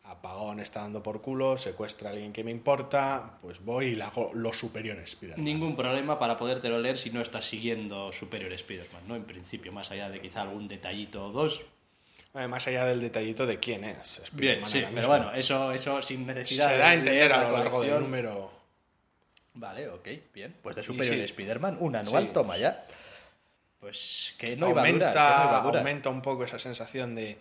Apagón 0.08 0.58
está 0.60 0.81
dando 0.81 1.02
por 1.02 1.20
culo, 1.20 1.58
secuestra 1.58 2.08
a 2.08 2.12
alguien 2.12 2.32
que 2.32 2.43
me 2.43 2.50
importa, 2.50 3.38
pues 3.43 3.62
voy 3.62 3.87
y 3.87 3.94
le 3.94 4.05
hago 4.05 4.31
los 4.34 4.56
superiores. 4.58 5.10
Spider-Man. 5.10 5.44
Ningún 5.44 5.76
problema 5.76 6.19
para 6.19 6.37
podértelo 6.38 6.78
leer 6.81 6.96
si 6.96 7.10
no 7.10 7.20
estás 7.20 7.44
siguiendo 7.44 8.10
Superior 8.12 8.52
Spider-Man, 8.52 9.02
¿no? 9.06 9.16
En 9.16 9.25
principio, 9.25 9.70
más 9.70 9.91
allá 9.91 10.08
de 10.08 10.20
quizá 10.20 10.43
algún 10.43 10.67
detallito 10.67 11.27
o 11.27 11.31
dos. 11.31 11.60
Eh, 12.34 12.46
Más 12.46 12.67
allá 12.69 12.84
del 12.86 13.00
detallito 13.00 13.46
de 13.46 13.58
quién 13.58 13.84
es. 13.84 14.22
Bien, 14.32 14.67
sí, 14.69 14.84
pero 14.94 15.08
bueno, 15.08 15.32
eso, 15.34 15.72
eso 15.72 16.00
sin 16.03 16.27
necesidad 16.27 16.69
se 16.69 16.72
de 16.74 16.79
da 16.79 16.88
a 16.91 16.94
entender 16.94 17.32
a 17.32 17.43
la 17.43 17.50
lo 17.50 17.56
largo 17.58 17.82
del 17.82 18.00
número. 18.00 18.50
Vale, 19.55 19.88
ok, 19.88 20.08
bien. 20.32 20.55
Pues 20.62 20.77
de 20.77 20.82
Superior 20.84 21.17
sí. 21.17 21.20
Spider-Man, 21.22 21.79
un 21.81 21.96
anual, 21.96 22.24
Sí. 22.27 22.31
toma 22.32 22.56
ya. 22.56 22.86
Pues 23.81 24.34
que 24.38 24.56
no 24.56 24.67
aumenta, 24.67 25.10
iba 25.10 25.10
a 25.10 25.12
durar, 25.12 25.12
que 25.12 25.44
no 25.44 25.48
iba 25.50 25.58
a 25.58 25.62
durar. 25.62 25.79
aumenta 25.79 26.10
un 26.10 26.22
poco 26.22 26.44
esa 26.44 26.58
sensación 26.58 27.15
de, 27.15 27.38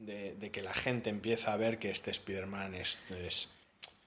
de- 0.00 0.34
de 0.34 0.50
que 0.50 0.62
la 0.62 0.72
gente 0.74 1.08
empieza 1.10 1.52
a 1.52 1.56
ver 1.56 1.78
que 1.78 1.90
este 1.90 2.10
Spider-Man 2.10 2.74
es, 2.74 2.98
es- 3.10 3.48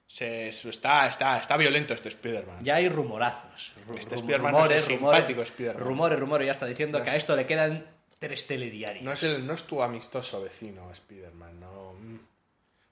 se- 0.07 0.47
está, 0.49 1.07
está, 1.07 1.39
está 1.39 1.55
violento 1.57 1.93
este 1.93 2.09
Spider-Man. 2.09 2.63
Ya 2.63 2.75
hay 2.75 2.89
rumorazos. 2.89 3.73
Ru- 3.87 3.97
Este 3.97 4.15
Spider-Man 4.15 4.51
no 4.51 4.57
es 4.59 4.63
rumores, 4.65 4.83
simpático 4.85 5.27
rumores, 5.29 5.49
Spider-Man. 5.49 5.83
rumores, 5.87 6.19
rumores, 6.19 6.45
ya 6.47 6.51
está 6.53 6.65
diciendo 6.65 6.99
No 6.99 7.03
que 7.05 7.11
a 7.11 7.15
es- 7.15 7.19
esto 7.21 7.35
le 7.35 7.45
quedan 7.45 7.85
tres 8.19 8.45
telediarios. 8.47 9.03
No 9.03 9.11
es, 9.13 9.23
el, 9.23 9.45
no 9.45 9.53
es 9.53 9.63
tu 9.63 9.81
amistoso 9.81 10.41
vecino 10.41 10.91
Spider-Man, 10.91 11.59
no. 11.59 11.93
mm. 11.93 12.19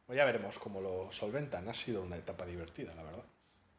Pues 0.07 0.17
ya 0.17 0.25
veremos 0.25 0.57
cómo 0.59 0.81
lo 0.81 1.11
solventan. 1.11 1.69
Ha 1.69 1.73
sido 1.73 2.01
una 2.03 2.17
etapa 2.17 2.45
divertida, 2.45 2.93
la 2.95 3.03
verdad. 3.03 3.23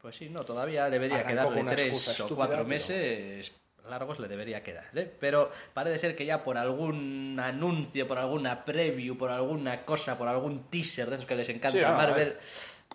Pues 0.00 0.17
sí, 0.17 0.29
no, 0.31 0.45
todavía 0.45 0.88
debería 0.91 1.19
Arrancó 1.19 1.52
quedarle 1.55 1.76
tres 1.76 2.21
o 2.21 2.35
cuatro 2.35 2.64
meses 2.64 3.52
largos 3.88 4.18
le 4.18 4.28
debería 4.28 4.62
quedar, 4.62 4.86
¿eh? 4.94 5.12
Pero 5.20 5.50
parece 5.74 5.98
ser 5.98 6.16
que 6.16 6.24
ya 6.24 6.44
por 6.44 6.56
algún 6.56 7.38
anuncio, 7.40 8.06
por 8.06 8.18
alguna 8.18 8.64
preview, 8.64 9.16
por 9.16 9.30
alguna 9.30 9.84
cosa, 9.84 10.16
por 10.16 10.28
algún 10.28 10.64
teaser 10.70 11.08
de 11.08 11.16
esos 11.16 11.26
que 11.26 11.34
les 11.34 11.48
encanta 11.48 11.78
Sí, 11.78 11.84
a 11.84 11.90
ah, 11.90 11.96
Marvel, 11.96 12.36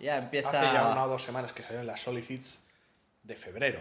ya 0.00 0.16
empieza... 0.16 0.48
Hace 0.48 0.74
ya 0.74 0.88
una 0.88 1.04
o 1.04 1.08
dos 1.08 1.22
semanas 1.22 1.52
que 1.52 1.62
salió 1.62 1.80
en 1.80 1.86
las 1.86 2.00
Solicits 2.00 2.62
de 3.22 3.36
febrero. 3.36 3.80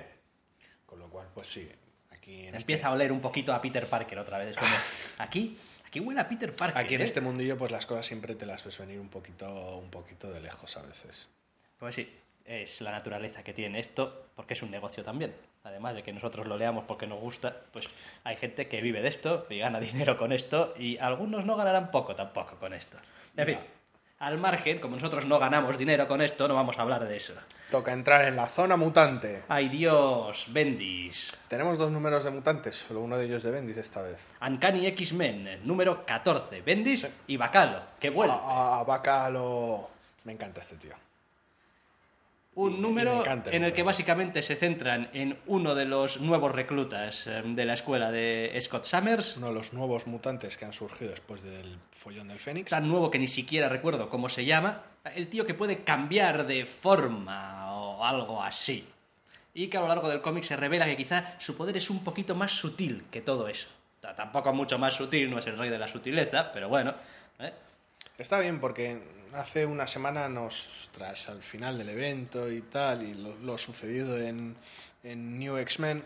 Con 0.85 0.99
lo 0.99 1.09
cual, 1.09 1.27
pues 1.33 1.47
sí. 1.47 1.69
Aquí 2.11 2.47
en 2.47 2.55
Empieza 2.55 2.81
este- 2.81 2.87
a 2.87 2.91
oler 2.91 3.11
un 3.11 3.21
poquito 3.21 3.53
a 3.53 3.61
Peter 3.61 3.87
Parker 3.87 4.19
otra 4.19 4.37
vez. 4.37 4.49
Es 4.49 4.57
como, 4.57 4.71
aquí, 5.17 5.57
aquí 5.85 5.99
huele 5.99 6.21
a 6.21 6.27
Peter 6.27 6.55
Parker. 6.55 6.77
Aquí 6.81 6.95
en 6.95 7.01
¿eh? 7.01 7.05
este 7.05 7.21
mundillo, 7.21 7.57
pues 7.57 7.71
las 7.71 7.85
cosas 7.85 8.05
siempre 8.05 8.35
te 8.35 8.45
las 8.45 8.63
ves 8.63 8.77
venir 8.77 8.99
un 8.99 9.09
poquito, 9.09 9.77
un 9.77 9.89
poquito 9.89 10.31
de 10.31 10.41
lejos 10.41 10.75
a 10.77 10.81
veces. 10.81 11.29
Pues 11.77 11.95
sí, 11.95 12.09
es 12.47 12.81
la 12.81 12.91
naturaleza 12.91 13.43
que 13.43 13.53
tiene 13.53 13.79
esto, 13.79 14.27
porque 14.35 14.53
es 14.53 14.61
un 14.61 14.71
negocio 14.71 15.03
también. 15.03 15.35
Además 15.63 15.95
de 15.95 16.03
que 16.03 16.13
nosotros 16.13 16.47
lo 16.47 16.57
leamos 16.57 16.85
porque 16.87 17.05
nos 17.05 17.19
gusta, 17.19 17.55
pues 17.73 17.87
hay 18.23 18.37
gente 18.37 18.67
que 18.67 18.81
vive 18.81 19.01
de 19.01 19.09
esto 19.09 19.45
y 19.49 19.59
gana 19.59 19.79
dinero 19.81 20.17
con 20.17 20.31
esto, 20.31 20.73
y 20.77 20.97
algunos 20.97 21.45
no 21.45 21.57
ganarán 21.57 21.91
poco 21.91 22.15
tampoco 22.15 22.55
con 22.55 22.73
esto. 22.73 22.97
En 23.35 23.45
fin, 23.45 23.57
Al 24.19 24.37
margen, 24.39 24.79
como 24.79 24.95
nosotros 24.95 25.25
no 25.25 25.37
ganamos 25.37 25.77
dinero 25.77 26.07
con 26.07 26.21
esto, 26.21 26.47
no 26.47 26.55
vamos 26.55 26.79
a 26.79 26.81
hablar 26.81 27.07
de 27.07 27.17
eso. 27.17 27.33
Toca 27.69 27.91
entrar 27.91 28.25
en 28.25 28.37
la 28.37 28.47
zona 28.47 28.77
mutante. 28.77 29.43
¡Ay 29.49 29.67
Dios! 29.67 30.45
Bendis. 30.47 31.37
Tenemos 31.49 31.77
dos 31.77 31.91
números 31.91 32.23
de 32.23 32.31
mutantes, 32.31 32.75
solo 32.75 33.01
uno 33.01 33.17
de 33.17 33.25
ellos 33.25 33.43
de 33.43 33.51
Bendis 33.51 33.77
esta 33.77 34.01
vez. 34.01 34.19
Uncanny 34.41 34.87
X-Men, 34.87 35.59
número 35.65 36.05
14. 36.05 36.61
Bendis 36.61 37.07
y 37.27 37.35
Bacalo, 37.35 37.81
vuelve. 38.13 38.33
Ah, 38.33 38.79
ah, 38.79 38.83
Bacalo. 38.87 39.89
Me 40.23 40.31
encanta 40.33 40.61
este 40.61 40.77
tío. 40.77 40.93
Un 42.57 42.81
número 42.81 43.23
en 43.51 43.63
el 43.63 43.71
que 43.71 43.83
básicamente 43.83 44.41
se 44.41 44.55
centran 44.55 45.09
en 45.13 45.37
uno 45.45 45.75
de 45.75 45.85
los 45.85 46.19
nuevos 46.19 46.51
reclutas 46.51 47.27
eh, 47.27 47.43
de 47.45 47.65
la 47.65 47.75
escuela 47.75 48.11
de 48.11 48.57
Scott 48.61 48.83
Summers. 48.85 49.37
Uno 49.37 49.49
de 49.49 49.53
los 49.53 49.73
nuevos 49.73 50.07
mutantes 50.07 50.57
que 50.57 50.65
han 50.65 50.73
surgido 50.73 51.11
después 51.11 51.43
del 51.43 51.77
follón 51.91 52.29
del 52.29 52.39
Fénix. 52.39 52.71
Tan 52.71 52.87
nuevo 52.87 53.11
que 53.11 53.19
ni 53.19 53.27
siquiera 53.27 53.69
recuerdo 53.69 54.09
cómo 54.09 54.27
se 54.27 54.43
llama. 54.43 54.81
El 55.13 55.27
tío 55.27 55.45
que 55.45 55.53
puede 55.53 55.83
cambiar 55.83 56.47
de 56.47 56.65
forma 56.65 57.71
o 57.75 58.03
algo 58.03 58.41
así. 58.41 58.87
Y 59.53 59.67
que 59.67 59.77
a 59.77 59.81
lo 59.81 59.87
largo 59.87 60.09
del 60.09 60.21
cómic 60.21 60.43
se 60.43 60.55
revela 60.55 60.85
que 60.87 60.97
quizá 60.97 61.35
su 61.39 61.55
poder 61.55 61.77
es 61.77 61.91
un 61.91 62.03
poquito 62.03 62.33
más 62.33 62.53
sutil 62.53 63.03
que 63.11 63.21
todo 63.21 63.47
eso. 63.47 63.67
Ta- 64.01 64.15
Tampoco 64.15 64.51
mucho 64.51 64.79
más 64.79 64.95
sutil, 64.95 65.29
no 65.29 65.37
es 65.37 65.45
el 65.45 65.59
rey 65.59 65.69
de 65.69 65.77
la 65.77 65.87
sutileza, 65.87 66.51
pero 66.51 66.69
bueno. 66.69 66.95
¿eh? 67.39 67.53
Está 68.17 68.39
bien 68.39 68.59
porque 68.59 68.99
hace 69.33 69.65
una 69.65 69.87
semana 69.87 70.27
nos, 70.27 70.67
tras 70.91 71.29
al 71.29 71.43
final 71.43 71.77
del 71.77 71.89
evento 71.89 72.51
y 72.51 72.61
tal, 72.61 73.03
y 73.03 73.13
lo, 73.13 73.35
lo 73.37 73.57
sucedido 73.57 74.17
en, 74.17 74.55
en 75.03 75.37
New 75.37 75.57
X-Men, 75.57 76.03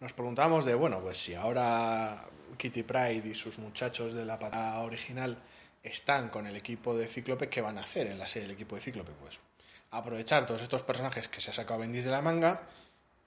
nos 0.00 0.12
preguntamos 0.12 0.64
de, 0.64 0.74
bueno, 0.74 1.00
pues 1.00 1.18
si 1.18 1.34
ahora 1.34 2.24
Kitty 2.56 2.82
Pride 2.82 3.22
y 3.28 3.34
sus 3.34 3.58
muchachos 3.58 4.14
de 4.14 4.24
la 4.24 4.38
patada 4.38 4.80
original 4.80 5.36
están 5.82 6.30
con 6.30 6.46
el 6.46 6.56
equipo 6.56 6.96
de 6.96 7.06
Cíclope, 7.06 7.48
¿qué 7.50 7.60
van 7.60 7.76
a 7.78 7.82
hacer 7.82 8.06
en 8.06 8.18
la 8.18 8.26
serie 8.26 8.48
del 8.48 8.54
equipo 8.56 8.76
de 8.76 8.80
Cíclope? 8.82 9.12
Pues 9.20 9.38
aprovechar 9.90 10.46
todos 10.46 10.62
estos 10.62 10.82
personajes 10.82 11.28
que 11.28 11.40
se 11.42 11.50
ha 11.50 11.54
sacado 11.54 11.80
Bendis 11.80 12.04
de 12.06 12.10
la 12.10 12.22
manga 12.22 12.62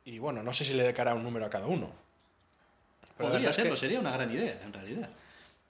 y, 0.04 0.18
bueno, 0.20 0.42
no 0.42 0.54
sé 0.54 0.66
si 0.66 0.74
le 0.74 0.84
dedicará 0.84 1.14
un 1.14 1.24
número 1.24 1.46
a 1.46 1.50
cada 1.50 1.68
uno. 1.68 1.92
Pero 3.16 3.30
Podría 3.30 3.34
verdad 3.40 3.52
es 3.52 3.56
que- 3.58 3.62
serlo, 3.64 3.78
sería 3.78 4.00
una 4.00 4.12
gran 4.12 4.32
idea, 4.32 4.60
en 4.64 4.74
realidad. 4.74 5.10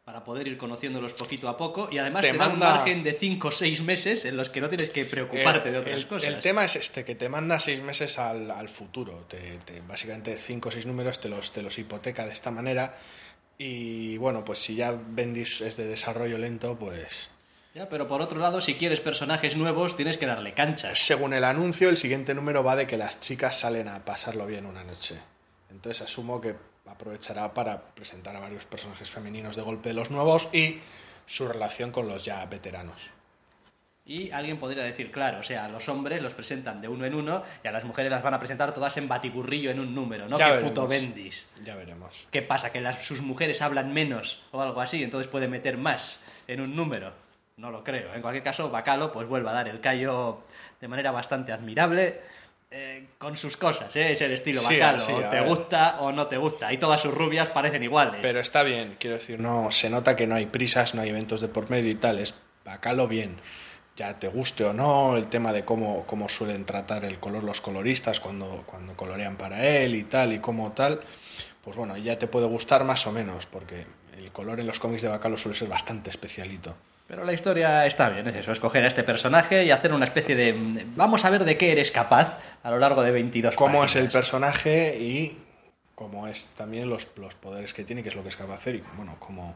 Para 0.07 0.23
poder 0.23 0.47
ir 0.47 0.57
conociéndolos 0.57 1.11
poquito 1.11 1.49
a 1.49 1.57
poco 1.57 1.89
y 1.91 1.97
además 1.97 2.21
Te 2.21 2.31
te, 2.31 2.37
da 2.37 2.45
un 2.45 2.51
manda- 2.53 2.75
margen 2.75 3.03
de 3.03 3.11
5 3.11 3.49
o 3.49 3.51
6 3.51 3.81
meses 3.81 4.23
en 4.23 4.37
los 4.37 4.49
que 4.49 4.61
no 4.61 4.69
tienes 4.69 4.89
que 4.89 5.03
preocuparte 5.03 5.67
El- 5.67 5.73
de 5.73 5.79
otras 5.81 5.97
el, 5.97 6.07
cosas. 6.07 6.29
El 6.33 6.39
tema 6.39 6.63
es 6.63 6.77
este, 6.77 7.03
que 7.03 7.15
te 7.15 7.27
manda 7.27 7.59
seis 7.59 7.83
meses 7.83 8.17
al, 8.17 8.49
al 8.49 8.69
futuro. 8.69 9.25
Te, 9.27 9.59
te- 9.65 9.81
básicamente 9.81 10.37
cinco 10.37 10.69
o 10.69 10.71
seis 10.71 10.85
números 10.85 11.19
te 11.19 11.27
los, 11.27 11.51
te 11.51 11.61
los 11.61 11.77
hipoteca 11.77 12.25
de 12.25 12.31
esta 12.31 12.51
manera. 12.51 12.95
Y 13.57 14.15
bueno, 14.15 14.45
pues 14.45 14.59
si 14.59 14.75
ya 14.75 14.93
Bendis 14.97 15.59
es 15.59 15.75
de 15.75 15.83
desarrollo 15.87 16.37
lento, 16.37 16.77
pues 16.79 17.29
Ya, 17.75 17.89
pero 17.89 18.07
por 18.07 18.21
otro 18.21 18.39
lado, 18.39 18.61
si 18.61 18.75
quieres 18.75 19.01
personajes 19.01 19.57
nuevos, 19.57 19.97
tienes 19.97 20.17
que 20.17 20.25
darle 20.25 20.53
canchas. 20.53 20.99
según 20.99 21.33
el 21.33 21.43
anuncio, 21.43 21.89
el 21.89 21.97
siguiente 21.97 22.33
número 22.33 22.63
va 22.63 22.77
de 22.77 22.87
que 22.87 22.95
las 22.95 23.19
chicas 23.19 23.59
salen 23.59 23.89
a 23.89 24.05
pasarlo 24.05 24.45
bien 24.45 24.67
una 24.67 24.85
noche. 24.85 25.15
Entonces 25.69 26.01
asumo 26.03 26.39
que 26.39 26.55
aprovechará 26.89 27.53
para 27.53 27.81
presentar 27.81 28.35
a 28.35 28.39
varios 28.39 28.65
personajes 28.65 29.09
femeninos 29.09 29.55
de 29.55 29.61
golpe 29.61 29.89
de 29.89 29.95
los 29.95 30.11
nuevos 30.11 30.49
y 30.51 30.79
su 31.25 31.47
relación 31.47 31.91
con 31.91 32.07
los 32.07 32.23
ya 32.23 32.45
veteranos. 32.45 33.11
Y 34.05 34.31
alguien 34.31 34.57
podría 34.57 34.83
decir, 34.83 35.11
claro, 35.11 35.39
o 35.39 35.43
sea, 35.43 35.65
a 35.65 35.67
los 35.67 35.89
hombres 35.89 36.21
los 36.21 36.33
presentan 36.33 36.79
de 36.79 36.87
uno 36.87 37.05
en 37.05 37.13
uno 37.13 37.43
y 37.61 37.67
a 37.67 37.73
las 37.73 37.83
mujeres 37.83 38.09
las 38.09 38.23
van 38.23 38.33
a 38.33 38.39
presentar 38.39 38.73
todas 38.73 38.95
en 38.95 39.09
batiburrillo 39.09 39.69
en 39.69 39.81
un 39.81 39.93
número, 39.93 40.29
¿no? 40.29 40.37
Ya 40.37 40.45
que 40.45 40.51
veremos. 40.51 40.71
puto 40.71 40.87
bendis. 40.87 41.45
Ya 41.65 41.75
veremos. 41.75 42.25
¿Qué 42.31 42.41
pasa? 42.41 42.71
¿Que 42.71 42.79
las, 42.79 43.05
sus 43.05 43.21
mujeres 43.21 43.61
hablan 43.61 43.93
menos 43.93 44.41
o 44.51 44.61
algo 44.61 44.79
así? 44.79 45.03
Entonces 45.03 45.29
puede 45.29 45.49
meter 45.49 45.77
más 45.77 46.19
en 46.47 46.61
un 46.61 46.73
número. 46.73 47.11
No 47.57 47.69
lo 47.69 47.83
creo. 47.83 48.13
En 48.13 48.21
cualquier 48.21 48.45
caso, 48.45 48.69
Bacalo 48.69 49.11
pues 49.11 49.27
vuelve 49.27 49.49
a 49.49 49.53
dar 49.53 49.67
el 49.67 49.81
callo 49.81 50.43
de 50.79 50.87
manera 50.87 51.11
bastante 51.11 51.51
admirable. 51.51 52.21
Eh, 52.69 53.07
con 53.17 53.37
sus 53.37 53.55
cosas, 53.57 53.95
¿eh? 53.95 54.11
es 54.11 54.21
el 54.21 54.31
estilo 54.33 54.61
Sí, 54.61 54.77
Bacalo. 54.79 54.99
sí, 54.99 55.11
o 55.11 55.17
a 55.25 55.29
te 55.29 55.39
ver. 55.39 55.47
gusta 55.47 55.97
o 56.01 56.11
no 56.11 56.27
te 56.27 56.37
gusta. 56.37 56.71
Y 56.73 56.77
todas 56.77 57.01
sus 57.01 57.13
rubias 57.13 57.49
parecen 57.49 57.83
iguales. 57.83 58.19
Pero 58.21 58.39
está 58.39 58.63
bien, 58.63 58.95
quiero 58.99 59.17
decir, 59.17 59.39
no 59.39 59.71
se 59.71 59.89
nota 59.89 60.15
que 60.15 60.27
no 60.27 60.35
hay 60.35 60.47
prisas, 60.47 60.93
no 60.93 61.01
hay 61.01 61.09
eventos 61.09 61.41
de 61.41 61.47
por 61.47 61.69
medio 61.69 61.89
y 61.91 61.95
tal, 61.95 62.19
es 62.19 62.33
bacalo 62.65 63.07
bien. 63.07 63.37
Ya 63.95 64.19
te 64.19 64.27
guste 64.27 64.63
o 64.63 64.73
no, 64.73 65.17
el 65.17 65.27
tema 65.27 65.53
de 65.53 65.65
cómo, 65.65 66.05
cómo 66.05 66.29
suelen 66.29 66.65
tratar 66.65 67.03
el 67.03 67.17
color 67.19 67.43
los 67.43 67.61
coloristas 67.61 68.19
cuando, 68.19 68.63
cuando 68.67 68.93
colorean 68.95 69.37
para 69.37 69.65
él 69.65 69.95
y 69.95 70.03
tal 70.03 70.33
y 70.33 70.39
cómo 70.39 70.71
tal, 70.73 70.99
pues 71.63 71.75
bueno, 71.75 71.97
ya 71.97 72.19
te 72.19 72.27
puede 72.27 72.45
gustar 72.45 72.83
más 72.83 73.07
o 73.07 73.11
menos, 73.11 73.47
porque 73.47 73.85
el 74.15 74.31
color 74.31 74.59
en 74.59 74.67
los 74.67 74.79
cómics 74.79 75.01
de 75.01 75.07
Bacalo 75.07 75.37
suele 75.37 75.57
ser 75.57 75.67
bastante 75.67 76.09
especialito. 76.11 76.75
Pero 77.07 77.23
la 77.23 77.33
historia 77.33 77.85
está 77.85 78.09
bien, 78.09 78.27
es 78.27 78.35
eso, 78.35 78.51
escoger 78.51 78.83
a 78.83 78.87
este 78.87 79.03
personaje 79.03 79.63
y 79.63 79.71
hacer 79.71 79.93
una 79.93 80.05
especie 80.05 80.35
de... 80.35 80.83
Vamos 80.95 81.23
a 81.23 81.29
ver 81.29 81.45
de 81.45 81.57
qué 81.57 81.71
eres 81.71 81.89
capaz 81.89 82.37
a 82.63 82.69
lo 82.69 82.79
largo 82.79 83.01
de 83.01 83.11
22 83.11 83.55
Cómo 83.55 83.85
es 83.85 83.95
el 83.95 84.09
personaje 84.09 84.97
y 84.99 85.37
cómo 85.95 86.27
es 86.27 86.47
también 86.57 86.89
los, 86.89 87.07
los 87.17 87.33
poderes 87.35 87.73
que 87.73 87.85
tiene, 87.85 88.03
que 88.03 88.09
es 88.09 88.15
lo 88.15 88.23
que 88.23 88.29
es 88.29 88.35
capaz 88.35 88.55
de 88.55 88.57
hacer 88.57 88.75
y 88.75 88.83
bueno, 88.97 89.15
cómo, 89.19 89.55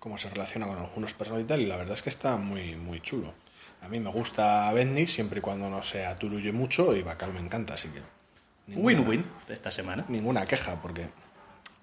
cómo 0.00 0.18
se 0.18 0.28
relaciona 0.28 0.66
con 0.66 0.76
algunos 0.76 1.14
personajes 1.14 1.44
y 1.44 1.48
tal, 1.48 1.60
y 1.60 1.66
la 1.66 1.76
verdad 1.76 1.94
es 1.94 2.02
que 2.02 2.10
está 2.10 2.36
muy, 2.36 2.74
muy 2.74 3.00
chulo. 3.00 3.32
A 3.80 3.88
mí 3.88 4.00
me 4.00 4.10
gusta 4.10 4.72
Bendy 4.72 5.06
siempre 5.06 5.38
y 5.38 5.42
cuando 5.42 5.70
no 5.70 5.82
se 5.84 6.04
aturulle 6.04 6.52
mucho 6.52 6.96
y 6.96 7.02
Bacal 7.02 7.32
me 7.32 7.40
encanta, 7.40 7.74
así 7.74 7.88
que 7.88 8.00
Win-win 8.74 9.24
esta 9.48 9.70
semana. 9.70 10.04
Ninguna 10.08 10.46
queja, 10.46 10.80
porque 10.80 11.06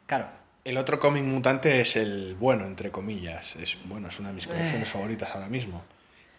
Claro. 0.09 0.25
El 0.63 0.77
otro 0.77 0.99
cómic 0.99 1.23
mutante 1.23 1.81
es 1.81 1.95
el 1.95 2.35
bueno, 2.35 2.65
entre 2.65 2.91
comillas. 2.91 3.55
Es, 3.55 3.77
bueno, 3.85 4.09
es 4.09 4.19
una 4.19 4.29
de 4.29 4.35
mis 4.35 4.47
colecciones 4.47 4.89
favoritas 4.89 5.29
ahora 5.33 5.47
mismo. 5.47 5.83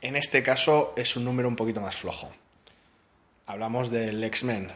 En 0.01 0.17
este 0.17 0.43
caso 0.43 0.95
es 0.97 1.17
un 1.17 1.25
número 1.25 1.49
un 1.49 1.57
poquito 1.57 1.81
más 1.81 1.97
flojo. 1.97 2.31
Hablamos 3.47 3.91
del 3.91 4.23
X-Men. 4.25 4.73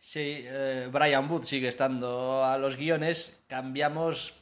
Sí, 0.00 0.44
eh, 0.44 0.88
Brian 0.90 1.30
Wood 1.30 1.44
sigue 1.44 1.68
estando 1.68 2.44
a 2.44 2.58
los 2.58 2.76
guiones, 2.76 3.38
cambiamos 3.46 4.34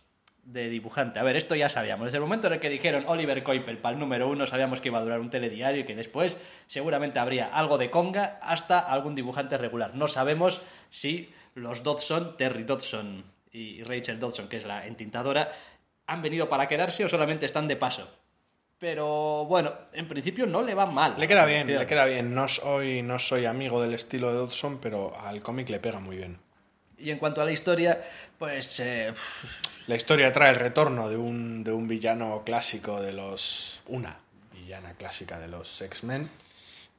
de 0.44 0.68
dibujante. 0.68 1.18
A 1.18 1.22
ver, 1.22 1.36
esto 1.36 1.54
ya 1.54 1.68
sabíamos. 1.68 2.06
Desde 2.06 2.16
el 2.16 2.22
momento 2.22 2.46
en 2.46 2.54
el 2.54 2.60
que 2.60 2.70
dijeron 2.70 3.04
Oliver 3.06 3.42
Coipel 3.42 3.78
para 3.78 3.94
el 3.94 4.00
número 4.00 4.28
uno, 4.28 4.46
sabíamos 4.46 4.80
que 4.80 4.88
iba 4.88 4.98
a 4.98 5.02
durar 5.02 5.20
un 5.20 5.30
telediario 5.30 5.82
y 5.82 5.84
que 5.84 5.94
después 5.94 6.36
seguramente 6.66 7.18
habría 7.18 7.46
algo 7.46 7.76
de 7.76 7.90
conga 7.90 8.38
hasta 8.42 8.78
algún 8.78 9.14
dibujante 9.14 9.58
regular. 9.58 9.94
No 9.94 10.08
sabemos 10.08 10.62
si 10.90 11.30
los 11.54 11.82
Dodson, 11.82 12.36
Terry 12.36 12.64
Dodson 12.64 13.24
y 13.52 13.82
Rachel 13.82 14.20
Dodson, 14.20 14.48
que 14.48 14.58
es 14.58 14.64
la 14.64 14.86
entintadora, 14.86 15.50
han 16.06 16.22
venido 16.22 16.48
para 16.48 16.68
quedarse 16.68 17.04
o 17.04 17.08
solamente 17.08 17.46
están 17.46 17.68
de 17.68 17.76
paso. 17.76 18.08
Pero 18.78 19.44
bueno, 19.44 19.74
en 19.92 20.08
principio 20.08 20.46
no 20.46 20.62
le 20.62 20.74
va 20.74 20.86
mal. 20.86 21.14
Le 21.18 21.28
queda 21.28 21.44
bien, 21.44 21.66
le 21.66 21.86
queda 21.86 22.06
bien. 22.06 22.34
No 22.34 22.48
soy, 22.48 23.02
no 23.02 23.18
soy 23.18 23.44
amigo 23.44 23.82
del 23.82 23.92
estilo 23.92 24.28
de 24.28 24.38
Dodson, 24.38 24.78
pero 24.80 25.12
al 25.20 25.42
cómic 25.42 25.68
le 25.68 25.78
pega 25.80 26.00
muy 26.00 26.16
bien. 26.16 26.38
Y 26.96 27.10
en 27.10 27.18
cuanto 27.18 27.42
a 27.42 27.44
la 27.44 27.52
historia, 27.52 28.02
pues 28.38 28.80
eh, 28.80 29.12
La 29.86 29.96
historia 29.96 30.32
trae 30.32 30.50
el 30.50 30.56
retorno 30.56 31.08
de 31.08 31.16
un, 31.16 31.62
de 31.62 31.72
un 31.72 31.88
villano 31.88 32.42
clásico 32.44 33.00
de 33.02 33.12
los. 33.12 33.82
Una 33.86 34.18
villana 34.52 34.94
clásica 34.94 35.38
de 35.38 35.48
los 35.48 35.80
X-Men. 35.80 36.30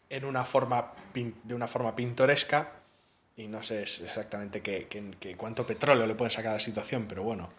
En 0.09 0.25
una 0.25 0.43
forma 0.43 0.93
de 1.13 1.55
una 1.55 1.67
forma 1.67 1.95
pintoresca. 1.95 2.80
Y 3.37 3.47
no 3.47 3.63
sé 3.63 3.83
exactamente 3.83 4.61
qué, 4.61 4.87
qué- 4.89 5.11
qué- 5.19 5.35
cuánto 5.35 5.65
petróleo 5.65 6.05
le 6.05 6.15
pueden 6.15 6.31
sacar 6.31 6.51
a 6.51 6.55
la 6.55 6.59
situación, 6.59 7.05
pero 7.07 7.23
bueno. 7.23 7.49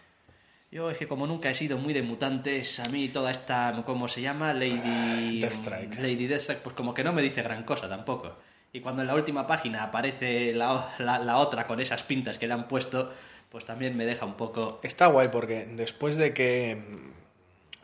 Yo 0.71 0.89
es 0.89 0.97
que 0.97 1.07
como 1.07 1.27
nunca 1.27 1.49
he 1.49 1.55
sido 1.55 1.77
muy 1.77 1.93
de 1.93 2.01
mutantes, 2.01 2.79
a 2.79 2.89
mí 2.89 3.09
toda 3.09 3.29
esta, 3.31 3.83
¿cómo 3.85 4.07
se 4.07 4.21
llama? 4.21 4.53
Lady... 4.53 5.39
Deathstrike. 5.41 5.99
Lady 5.99 6.25
Deathstrike, 6.27 6.61
pues 6.61 6.75
como 6.75 6.93
que 6.93 7.03
no 7.03 7.13
me 7.13 7.21
dice 7.21 7.41
gran 7.43 7.63
cosa 7.63 7.87
tampoco. 7.87 8.37
Y 8.71 8.79
cuando 8.81 9.01
en 9.03 9.07
la 9.07 9.13
última 9.15 9.45
página 9.45 9.83
aparece 9.83 10.53
la, 10.53 10.95
la- 10.97 11.19
la 11.19 11.37
otra 11.37 11.67
con 11.67 11.79
esas 11.79 12.01
pintas 12.03 12.37
que 12.39 12.47
le 12.47 12.53
han 12.55 12.67
puesto, 12.67 13.13
pues 13.49 13.65
también 13.65 13.95
me 13.95 14.05
deja 14.05 14.25
un 14.25 14.33
poco... 14.35 14.79
Está 14.83 15.07
guay 15.07 15.27
porque 15.31 15.65
después 15.67 16.17
de 16.17 16.33
que 16.33 16.81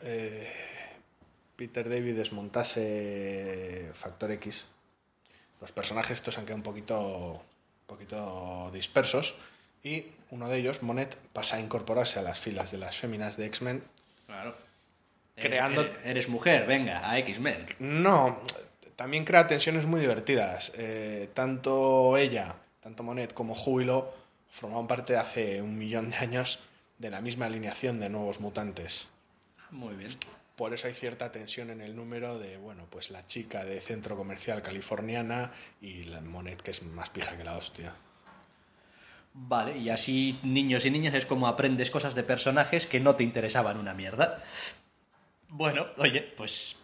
eh, 0.01 0.51
Peter 1.55 1.87
David 1.89 2.15
desmontase 2.15 3.91
Factor 3.93 4.31
X, 4.31 4.65
los 5.61 5.71
personajes 5.71 6.17
estos 6.17 6.37
han 6.39 6.45
quedado 6.45 6.57
un 6.57 6.63
poquito, 6.63 7.43
poquito 7.89 8.69
dispersos 8.71 9.35
y 9.83 10.05
uno 10.31 10.47
de 10.47 10.57
ellos, 10.57 10.83
Monet, 10.83 11.15
pasa 11.33 11.57
a 11.57 11.59
incorporarse 11.59 12.19
a 12.19 12.21
las 12.21 12.39
filas 12.39 12.71
de 12.71 12.77
las 12.77 12.95
féminas 12.97 13.35
de 13.35 13.45
X-Men. 13.47 13.83
Claro. 14.27 14.53
Creando- 15.35 15.81
Eres, 15.81 15.97
eres 16.05 16.29
mujer, 16.29 16.65
venga, 16.67 17.09
a 17.09 17.17
X-Men. 17.19 17.65
No, 17.79 18.39
también 18.95 19.25
crea 19.25 19.47
tensiones 19.47 19.85
muy 19.85 20.01
divertidas. 20.01 20.71
Eh, 20.75 21.29
tanto 21.33 22.17
ella, 22.17 22.55
tanto 22.81 23.03
Monet 23.03 23.33
como 23.33 23.55
Júbilo 23.55 24.13
formaban 24.51 24.87
parte 24.87 25.15
hace 25.15 25.61
un 25.61 25.77
millón 25.77 26.09
de 26.11 26.17
años 26.17 26.59
de 26.97 27.09
la 27.09 27.21
misma 27.21 27.45
alineación 27.45 27.99
de 27.99 28.09
nuevos 28.09 28.39
mutantes. 28.41 29.07
Muy 29.71 29.95
bien. 29.95 30.11
Por 30.59 30.73
eso 30.73 30.87
hay 30.87 30.93
cierta 30.93 31.31
tensión 31.31 31.69
en 31.69 31.79
el 31.79 31.95
número 31.95 32.37
de, 32.37 32.57
bueno, 32.57 32.85
pues 32.89 33.11
la 33.11 33.25
chica 33.25 33.63
de 33.63 33.79
centro 33.79 34.17
comercial 34.17 34.61
californiana 34.61 35.53
y 35.79 36.03
la 36.03 36.19
Monet, 36.19 36.61
que 36.61 36.71
es 36.71 36.83
más 36.83 37.09
pija 37.11 37.37
que 37.37 37.45
la 37.45 37.55
hostia. 37.55 37.93
Vale, 39.33 39.77
y 39.77 39.89
así 39.89 40.37
niños 40.43 40.83
y 40.83 40.91
niñas 40.91 41.13
es 41.13 41.25
como 41.25 41.47
aprendes 41.47 41.89
cosas 41.89 42.13
de 42.13 42.23
personajes 42.23 42.87
que 42.87 42.99
no 42.99 43.15
te 43.15 43.23
interesaban 43.23 43.77
una 43.77 43.93
mierda. 43.93 44.43
Bueno, 45.47 45.87
oye, 45.95 46.23
pues 46.35 46.77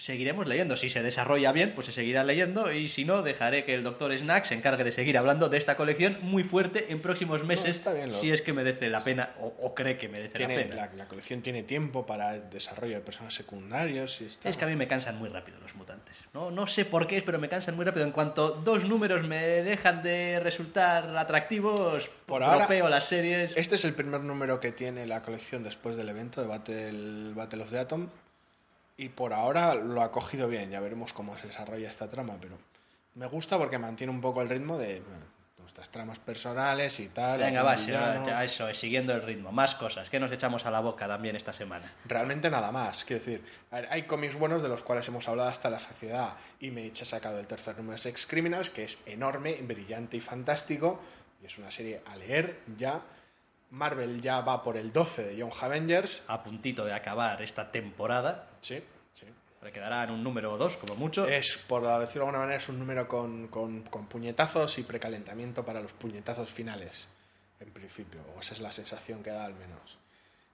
seguiremos 0.00 0.46
leyendo. 0.46 0.76
Si 0.76 0.90
se 0.90 1.02
desarrolla 1.02 1.52
bien, 1.52 1.72
pues 1.74 1.86
se 1.86 1.92
seguirá 1.92 2.24
leyendo. 2.24 2.72
Y 2.72 2.88
si 2.88 3.04
no, 3.04 3.22
dejaré 3.22 3.64
que 3.64 3.74
el 3.74 3.82
doctor 3.82 4.16
Snack 4.16 4.44
se 4.46 4.54
encargue 4.54 4.84
de 4.84 4.92
seguir 4.92 5.16
hablando 5.18 5.48
de 5.48 5.58
esta 5.58 5.76
colección 5.76 6.18
muy 6.22 6.42
fuerte 6.44 6.86
en 6.90 7.00
próximos 7.00 7.44
meses. 7.44 7.82
bien, 7.94 8.14
Si 8.14 8.30
es 8.30 8.42
que 8.42 8.52
merece 8.52 8.88
la 8.88 9.02
pena 9.02 9.30
o, 9.40 9.46
o 9.60 9.74
cree 9.74 9.96
que 9.96 10.08
merece 10.08 10.36
Tiene, 10.38 10.56
la 10.56 10.62
pena. 10.62 10.74
la, 10.74 10.92
la 10.94 11.08
colección 11.08 11.42
tiene 11.42 11.62
tiempo 11.62 12.06
para 12.06 12.34
el 12.34 12.50
desarrollo 12.50 12.94
de 12.96 13.00
personajes 13.00 13.34
secundarios 13.34 14.20
y 14.20 14.24
está... 14.24 14.48
Es 14.48 14.56
que 14.56 14.64
a 14.64 14.68
mí 14.68 14.76
me 14.76 14.88
cansan 14.88 15.18
muy 15.18 15.28
rápido 15.28 15.58
los 15.60 15.74
mutantes. 15.74 16.16
No, 16.32 16.50
no 16.50 16.66
sé 16.66 16.84
por 16.84 17.06
qué, 17.06 17.22
pero 17.22 17.38
me 17.38 17.48
cansan 17.48 17.76
muy 17.76 17.84
rápido. 17.84 18.06
En 18.06 18.12
cuanto 18.12 18.50
dos 18.50 18.84
números 18.84 19.26
me 19.26 19.40
dejan 19.62 20.02
de 20.02 20.40
resultar 20.40 21.16
atractivos, 21.16 22.08
Por 22.26 22.42
ahora, 22.42 22.68
las 22.88 23.06
series. 23.06 23.52
Este 23.56 23.74
es 23.76 23.84
el 23.84 23.94
primer 23.94 24.20
número 24.20 24.60
que 24.60 24.72
tiene 24.72 25.06
la 25.06 25.22
colección 25.22 25.62
después 25.62 25.96
del 25.96 26.08
evento 26.08 26.40
de 26.40 26.46
Battle, 26.46 27.34
Battle 27.34 27.62
of 27.62 27.70
the 27.70 27.78
Atom. 27.78 28.08
Y 29.00 29.08
por 29.08 29.32
ahora 29.32 29.74
lo 29.74 30.02
ha 30.02 30.12
cogido 30.12 30.46
bien. 30.46 30.70
Ya 30.70 30.78
veremos 30.78 31.14
cómo 31.14 31.34
se 31.38 31.46
desarrolla 31.46 31.88
esta 31.88 32.10
trama. 32.10 32.36
Pero 32.38 32.58
me 33.14 33.26
gusta 33.28 33.56
porque 33.56 33.78
mantiene 33.78 34.12
un 34.12 34.20
poco 34.20 34.42
el 34.42 34.50
ritmo 34.50 34.76
de 34.76 35.00
bueno, 35.00 35.24
nuestras 35.56 35.88
tramas 35.88 36.18
personales 36.18 37.00
y 37.00 37.08
tal. 37.08 37.40
Venga, 37.40 37.62
va, 37.62 37.76
ya, 37.76 38.44
eso, 38.44 38.68
es, 38.68 38.78
siguiendo 38.78 39.14
el 39.14 39.22
ritmo. 39.22 39.52
Más 39.52 39.74
cosas 39.74 40.10
que 40.10 40.20
nos 40.20 40.30
echamos 40.30 40.66
a 40.66 40.70
la 40.70 40.80
boca 40.80 41.08
también 41.08 41.34
esta 41.34 41.54
semana. 41.54 41.90
Realmente 42.04 42.50
nada 42.50 42.70
más. 42.72 43.06
Quiero 43.06 43.24
decir, 43.24 43.42
ver, 43.72 43.88
hay 43.90 44.02
cómics 44.02 44.36
buenos 44.36 44.62
de 44.62 44.68
los 44.68 44.82
cuales 44.82 45.08
hemos 45.08 45.26
hablado 45.28 45.48
hasta 45.48 45.70
la 45.70 45.80
saciedad. 45.80 46.34
Y 46.58 46.70
me 46.70 46.92
ha 46.92 47.04
sacado 47.06 47.40
el 47.40 47.46
tercer 47.46 47.78
número 47.78 47.94
de 47.94 48.02
Sex 48.02 48.26
Criminals, 48.26 48.68
que 48.68 48.84
es 48.84 48.98
enorme, 49.06 49.62
brillante 49.62 50.18
y 50.18 50.20
fantástico. 50.20 51.00
Y 51.42 51.46
es 51.46 51.56
una 51.56 51.70
serie 51.70 52.02
a 52.04 52.16
leer 52.16 52.60
ya. 52.76 53.00
Marvel 53.70 54.20
ya 54.20 54.40
va 54.40 54.62
por 54.62 54.76
el 54.76 54.92
12 54.92 55.24
de 55.24 55.36
Young 55.36 55.52
Avengers. 55.60 56.22
A 56.28 56.42
puntito 56.42 56.84
de 56.84 56.92
acabar 56.92 57.40
esta 57.42 57.70
temporada. 57.70 58.48
Sí, 58.60 58.82
sí. 59.14 59.26
Le 59.62 59.72
quedará 59.72 60.04
en 60.04 60.10
un 60.10 60.24
número 60.24 60.52
o 60.54 60.58
dos, 60.58 60.76
como 60.76 60.96
mucho. 60.96 61.26
Es, 61.28 61.56
por 61.68 61.82
decirlo 61.82 62.06
de 62.24 62.28
alguna 62.28 62.38
manera, 62.38 62.56
es 62.58 62.68
un 62.68 62.78
número 62.78 63.06
con, 63.06 63.48
con- 63.48 63.82
con 63.82 64.06
puñetazos 64.06 64.78
y 64.78 64.82
precalentamiento 64.82 65.64
para 65.64 65.80
los 65.80 65.92
puñetazos 65.92 66.50
finales, 66.50 67.08
en 67.60 67.70
principio. 67.70 68.20
O 68.36 68.40
esa 68.40 68.54
es 68.54 68.60
la 68.60 68.72
sensación 68.72 69.22
que 69.22 69.30
da 69.30 69.44
al 69.44 69.54
menos. 69.54 69.98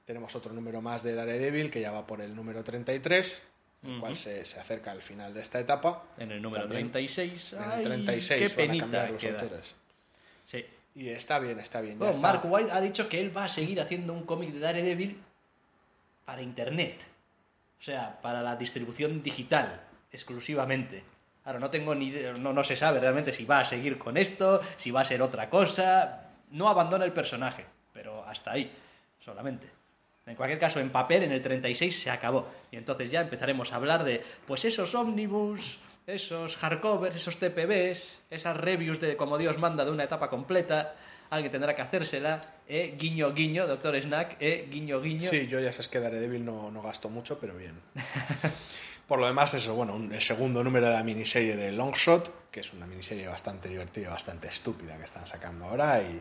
Tenemos 0.05 0.35
otro 0.37 0.53
número 0.53 0.81
más 0.81 1.03
de 1.03 1.15
Daredevil, 1.15 1.71
que 1.71 1.81
ya 1.81 1.91
va 1.93 2.07
por 2.07 2.21
el 2.21 2.35
número 2.35 2.63
33, 2.65 3.43
el 3.85 4.01
cual 4.01 4.17
se, 4.17 4.45
se 4.45 4.59
acerca 4.61 4.91
al 4.91 5.03
final 5.03 5.33
de 5.35 5.41
esta 5.41 5.59
etapa. 5.61 6.05
En 6.19 6.33
el 6.33 6.43
número 6.43 6.65
También 6.65 6.91
36. 6.93 7.53
En 7.55 7.59
Ay, 7.63 7.79
el 7.79 7.85
36 7.85 8.55
qué 8.55 8.67
van 8.67 8.77
a 8.77 8.81
cambiar 8.81 9.11
los 9.13 9.21
queda. 9.23 9.41
autores. 9.41 9.75
Sí. 10.47 10.65
Y 10.97 11.11
está 11.11 11.39
bien, 11.39 11.61
está 11.61 11.83
bien. 11.83 11.99
Bueno, 11.99 12.15
está. 12.15 12.23
Mark 12.23 12.41
White 12.45 12.73
ha 12.73 12.81
dicho 12.81 13.07
que 13.07 13.21
él 13.21 13.37
va 13.37 13.45
a 13.45 13.49
seguir 13.51 13.81
haciendo 13.83 14.15
un 14.15 14.25
cómic 14.25 14.51
de 14.51 14.61
Daredevil 14.61 15.21
para 16.25 16.41
internet. 16.41 16.99
O 17.79 17.83
sea, 17.83 18.19
para 18.23 18.41
la 18.41 18.57
distribución 18.57 19.23
digital, 19.23 19.83
exclusivamente. 20.11 21.05
Ahora, 21.45 21.61
no 21.61 21.69
tengo 21.69 21.95
ni 21.95 22.07
idea, 22.07 22.33
no, 22.33 22.55
no 22.55 22.65
se 22.65 22.77
sabe 22.77 22.99
realmente 22.99 23.31
si 23.31 23.45
va 23.45 23.61
a 23.61 23.65
seguir 23.67 23.99
con 23.99 24.17
esto, 24.17 24.63
si 24.79 24.91
va 24.91 25.03
a 25.03 25.05
ser 25.05 25.21
otra 25.21 25.51
cosa. 25.51 26.31
No 26.51 26.67
abandona 26.67 27.05
el 27.05 27.13
personaje, 27.13 27.67
pero 27.93 28.25
hasta 28.25 28.53
ahí, 28.53 28.73
solamente. 29.21 29.69
En 30.25 30.35
cualquier 30.35 30.59
caso, 30.59 30.81
en 30.81 30.91
papel, 30.91 31.25
en 31.25 31.33
el 31.33 31.43
36 31.43 32.03
se 32.03 32.11
acabó. 32.11 32.49
Y 32.73 32.77
entonces 32.77 33.11
ya 33.11 33.21
empezaremos 33.21 33.71
a 33.71 33.77
hablar 33.77 34.03
de, 34.03 34.25
pues 34.47 34.65
esos 34.65 34.95
ómnibus, 34.95 35.79
esos 36.07 36.57
hardcovers, 36.57 37.17
esos 37.17 37.37
TPBs, 37.39 38.19
esas 38.31 38.57
reviews 38.57 39.01
de 39.01 39.17
como 39.17 39.39
Dios 39.39 39.59
manda 39.59 39.85
de 39.85 39.91
una 39.91 40.05
etapa 40.05 40.29
completa. 40.31 40.95
Alguien 41.31 41.51
tendrá 41.51 41.75
que 41.75 41.83
hacérsela. 41.83 42.41
Eh, 42.69 42.95
guiño, 42.97 43.33
guiño, 43.35 43.67
doctor 43.67 44.01
Snack. 44.01 44.37
Eh, 44.39 44.69
guiño, 44.71 45.01
guiño. 45.01 45.29
Sí, 45.29 45.49
yo 45.49 45.59
ya 45.59 45.73
sabes 45.73 45.89
que 45.89 45.99
Daredevil 45.99 46.45
no, 46.45 46.71
no 46.71 46.83
gasto 46.83 47.09
mucho, 47.09 47.39
pero 47.41 47.57
bien. 47.57 47.81
Por 49.09 49.19
lo 49.21 49.27
demás, 49.27 49.53
eso, 49.55 49.75
bueno, 49.75 49.95
un- 49.95 50.13
el 50.13 50.23
segundo 50.23 50.63
número 50.63 50.87
de 50.87 50.93
la 50.93 51.03
miniserie 51.03 51.57
de 51.57 51.73
Longshot, 51.73 52.51
que 52.51 52.61
es 52.61 52.73
una 52.73 52.87
miniserie 52.87 53.27
bastante 53.27 53.69
divertida, 53.69 54.11
bastante 54.11 54.49
estúpida 54.49 54.97
que 54.97 55.05
están 55.05 55.27
sacando 55.27 55.65
ahora. 55.67 56.01
Y 56.01 56.21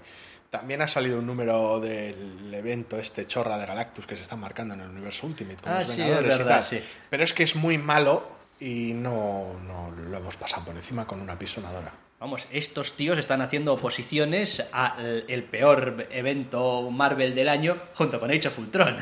también 0.49 0.81
ha 0.81 0.87
salido 0.87 1.19
un 1.19 1.27
número 1.27 1.79
del 1.79 2.51
evento 2.53 2.97
este 2.99 3.27
chorra 3.27 3.57
de 3.59 3.65
Galactus 3.67 4.07
que 4.07 4.15
se 4.15 4.23
está 4.23 4.35
marcando 4.35 4.73
en 4.73 4.81
el 4.81 4.89
universo 4.89 5.27
Ultimate 5.27 5.57
con 5.61 5.71
Ah, 5.71 5.79
los 5.79 5.87
sí, 5.87 6.01
Vengadores 6.01 6.29
es 6.29 6.35
y 6.35 6.37
verdad, 6.39 6.55
tal. 6.59 6.63
sí. 6.63 6.79
Pero 7.11 7.23
es 7.23 7.33
que 7.33 7.43
es 7.43 7.55
muy 7.55 7.77
malo 7.77 8.34
y 8.59 8.93
no, 8.93 9.53
no 9.65 9.91
lo 9.91 10.17
hemos 10.17 10.35
pasado 10.37 10.65
por 10.65 10.75
encima 10.75 11.05
con 11.05 11.21
una 11.21 11.37
pisonadora. 11.37 11.91
Vamos, 12.19 12.47
estos 12.51 12.93
tíos 12.95 13.17
están 13.17 13.41
haciendo 13.41 13.73
oposiciones 13.73 14.63
al 14.71 15.25
el 15.27 15.43
peor 15.43 16.07
evento 16.11 16.89
Marvel 16.89 17.35
del 17.35 17.49
año 17.49 17.77
junto 17.95 18.19
con 18.19 18.31
Age 18.31 18.47
of 18.47 18.57
Ultron. 18.59 18.97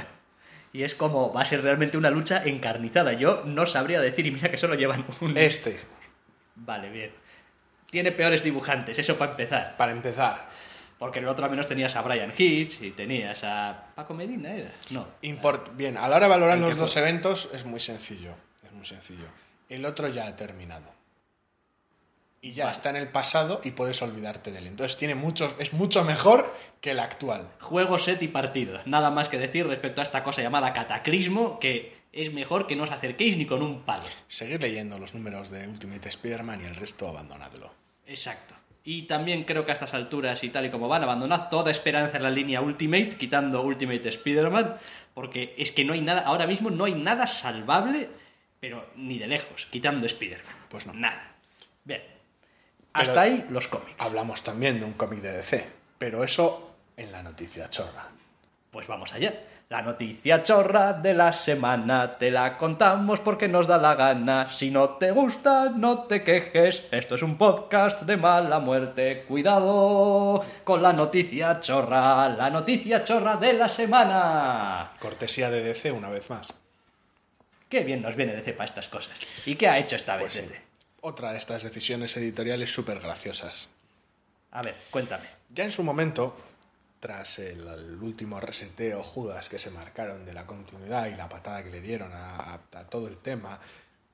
Y 0.74 0.82
es 0.84 0.96
como, 0.96 1.32
va 1.32 1.42
a 1.44 1.46
ser 1.46 1.62
realmente 1.62 1.98
una 2.00 2.10
lucha 2.10 2.44
encarnizada. 2.44 3.14
Yo 3.14 3.44
no 3.46 3.68
sabría 3.68 4.02
decir, 4.02 4.26
y 4.26 4.32
mira 4.32 4.50
que 4.50 4.58
solo 4.58 4.74
llevan 4.74 5.06
un... 5.22 5.38
Este, 5.38 5.80
Vale, 6.56 6.90
bien. 6.90 7.12
Tiene 7.92 8.12
peores 8.12 8.44
dibujantes, 8.44 8.98
eso 8.98 9.16
para 9.18 9.32
empezar. 9.32 9.78
para 9.78 9.92
empezar, 9.92 10.50
Porque 10.98 11.20
en 11.20 11.26
el 11.26 11.30
otro 11.30 11.46
al 11.46 11.52
menos 11.52 11.68
tenías 11.68 11.96
a 11.96 12.02
Brian 12.02 12.34
Hitch 12.36 12.82
y 12.82 12.90
tenías 12.92 13.44
a 13.44 13.90
Paco 13.94 14.16
Medina, 14.16 14.52
¿era? 14.56 14.72
No. 14.90 15.06
Import- 15.22 15.76
Bien, 15.76 15.96
a 15.98 16.08
la 16.08 16.16
hora 16.16 16.26
de 16.26 16.30
valorar 16.32 16.58
los 16.58 16.76
dos 16.76 16.98
eventos 16.98 17.50
es 17.54 17.64
muy 17.66 17.80
sencillo. 17.80 18.34
Muy 18.84 18.90
sencillo. 18.90 19.28
El 19.70 19.86
otro 19.86 20.10
ya 20.10 20.28
ha 20.28 20.36
terminado. 20.36 20.92
Y 22.42 22.52
ya 22.52 22.70
está 22.70 22.90
en 22.90 22.98
el 22.98 23.08
pasado 23.08 23.62
y 23.64 23.72
puedes 23.72 24.02
olvidarte 24.02 24.52
de 24.52 24.58
él. 24.58 24.68
Entonces 24.68 24.98
tiene 24.98 25.16
muchos, 25.16 25.56
es 25.58 25.72
mucho 25.72 26.04
mejor 26.04 26.54
que 26.82 26.92
el 26.92 27.00
actual. 27.00 27.48
Juego, 27.62 27.98
set 27.98 28.22
y 28.22 28.28
partido. 28.28 28.82
Nada 28.84 29.10
más 29.10 29.30
que 29.30 29.38
decir 29.38 29.66
respecto 29.66 30.02
a 30.02 30.04
esta 30.04 30.22
cosa 30.22 30.42
llamada 30.42 30.74
cataclismo, 30.74 31.60
que 31.60 31.96
es 32.12 32.34
mejor 32.34 32.68
que 32.68 32.76
no 32.76 32.84
os 32.84 32.92
acerquéis 32.92 33.38
ni 33.38 33.46
con 33.46 33.64
un 33.64 33.84
palo. 33.84 34.04
Seguir 34.28 34.60
leyendo 34.60 35.00
los 35.00 35.14
números 35.14 35.50
de 35.50 35.66
Ultimate 35.66 36.10
Spider-Man 36.10 36.64
y 36.64 36.66
el 36.66 36.76
resto 36.76 37.08
abandonadlo. 37.08 37.72
Exacto. 38.06 38.54
Y 38.84 39.04
también 39.04 39.46
creo 39.46 39.66
que 39.66 39.72
a 39.72 39.76
estas 39.76 39.94
alturas 39.94 40.44
y 40.44 40.50
tal 40.50 40.66
y 40.66 40.70
como 40.70 40.90
van, 40.90 41.04
abandonad 41.04 41.48
toda 41.48 41.72
esperanza 41.72 42.18
en 42.18 42.24
la 42.24 42.30
línea 42.30 42.60
Ultimate, 42.60 43.12
quitando 43.18 43.64
Ultimate 43.64 44.10
Spider-Man, 44.10 44.76
porque 45.14 45.56
es 45.58 45.72
que 45.72 45.86
no 45.86 45.94
hay 45.94 46.02
nada, 46.02 46.24
ahora 46.24 46.48
mismo 46.48 46.70
no 46.70 46.84
hay 46.84 46.96
nada 46.96 47.26
salvable, 47.28 48.10
pero 48.64 48.86
ni 48.96 49.20
de 49.20 49.28
lejos, 49.28 49.68
quitando 49.70 50.06
Spider-Man. 50.06 50.56
Pues 50.70 50.88
no. 50.88 50.94
Nada. 50.94 51.34
Bien. 51.84 52.02
Pero- 52.94 53.10
Hasta 53.10 53.20
ahí 53.20 53.46
los 53.50 53.68
cómics. 53.68 53.96
Hablamos 53.98 54.42
también 54.42 54.80
de 54.80 54.86
un 54.86 54.94
cómic 54.94 55.20
de 55.20 55.34
DC, 55.34 55.68
pero 55.98 56.24
eso 56.24 56.72
en 56.96 57.12
la 57.12 57.22
noticia 57.22 57.70
chorra. 57.70 58.06
Pues 58.72 58.88
vamos 58.88 59.12
allá. 59.12 59.34
La 59.68 59.82
noticia 59.82 60.44
chorra 60.44 60.94
de 60.94 61.14
la 61.14 61.34
semana 61.34 62.18
te 62.18 62.32
la 62.32 62.58
contamos 62.58 63.20
porque 63.20 63.50
nos 63.50 63.68
da 63.68 63.78
la 63.78 63.96
gana. 63.96 64.50
Si 64.50 64.72
no 64.72 64.92
te 64.92 65.12
gusta, 65.12 65.70
no 65.76 66.04
te 66.04 66.24
quejes. 66.24 66.88
Esto 66.90 67.16
es 67.16 67.22
un 67.22 67.38
podcast 67.38 68.04
de 68.04 68.16
mala 68.16 68.60
muerte. 68.60 69.26
Cuidado 69.28 70.42
con 70.64 70.82
la 70.82 70.94
noticia 70.94 71.60
chorra. 71.60 72.30
La 72.30 72.50
noticia 72.50 73.04
chorra 73.04 73.36
de 73.36 73.52
la 73.56 73.68
semana. 73.68 74.92
Cortesía 75.02 75.50
de 75.52 75.64
DC 75.64 75.92
una 75.92 76.08
vez 76.08 76.30
más. 76.30 76.63
Qué 77.74 77.84
bien 77.84 78.04
nos 78.04 78.16
viene 78.16 78.36
DC 78.36 78.54
para 78.54 78.70
estas 78.70 78.88
cosas. 78.88 79.18
¿Y 79.48 79.56
qué 79.56 79.68
ha 79.68 79.80
hecho 79.80 79.96
esta 79.96 80.16
vez 80.16 80.32
Pues 80.32 80.46
sí. 80.48 80.54
Otra 81.02 81.32
de 81.32 81.40
estas 81.40 81.64
decisiones 81.64 82.16
editoriales 82.18 82.72
súper 82.72 83.00
graciosas. 83.00 83.68
A 84.52 84.62
ver, 84.62 84.76
cuéntame. 84.92 85.26
Ya 85.50 85.64
en 85.64 85.72
su 85.72 85.82
momento, 85.84 86.38
tras 87.00 87.40
el, 87.40 87.68
el 87.68 87.96
último 88.00 88.40
reseteo 88.40 89.02
Judas 89.02 89.50
que 89.50 89.58
se 89.58 89.72
marcaron 89.72 90.24
de 90.24 90.34
la 90.34 90.46
continuidad 90.46 91.08
y 91.08 91.16
la 91.16 91.28
patada 91.28 91.64
que 91.64 91.72
le 91.72 91.82
dieron 91.82 92.14
a, 92.14 92.36
a- 92.36 92.54
a 92.74 92.84
todo 92.84 93.08
el 93.08 93.18
tema 93.18 93.60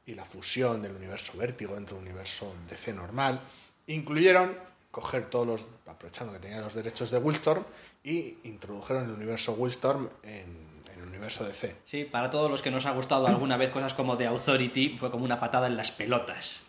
y 0.06 0.16
la 0.16 0.24
fusión 0.24 0.82
del 0.82 0.94
universo 0.96 1.34
vértigo 1.38 1.76
dentro 1.76 1.98
del 1.98 2.06
universo 2.06 2.56
DC 2.70 2.94
normal, 2.94 3.42
incluyeron 3.88 4.58
coger 4.90 5.30
todos 5.30 5.46
los, 5.46 5.66
aprovechando 5.86 6.32
que 6.32 6.40
tenían 6.40 6.62
los 6.62 6.74
derechos 6.74 7.12
de 7.12 7.18
Willstorm, 7.18 7.66
y 8.06 8.38
introdujeron 8.46 9.04
el 9.04 9.12
universo 9.12 9.52
Willstorm 9.52 10.10
en 10.24 10.69
el 11.00 11.08
universo 11.08 11.44
DC. 11.46 11.76
Sí, 11.86 12.06
para 12.06 12.30
todos 12.30 12.50
los 12.50 12.62
que 12.62 12.72
nos 12.72 12.86
ha 12.86 12.92
gustado 12.92 13.28
alguna 13.28 13.58
vez 13.58 13.72
cosas 13.72 13.94
como 13.94 14.18
The 14.18 14.28
Authority, 14.28 14.98
fue 14.98 15.12
como 15.12 15.26
una 15.26 15.40
patada 15.40 15.68
en 15.68 15.78
las 15.78 15.92
pelotas. 15.92 16.64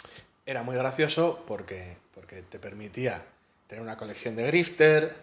Era 0.47 0.63
muy 0.63 0.77
gracioso 0.77 1.45
porque, 1.47 1.97
porque 2.15 2.43
te 2.43 2.59
permitía 2.59 3.23
tener 3.67 3.83
una 3.83 3.97
colección 3.97 4.37
de 4.37 4.47
Grifter, 4.47 5.17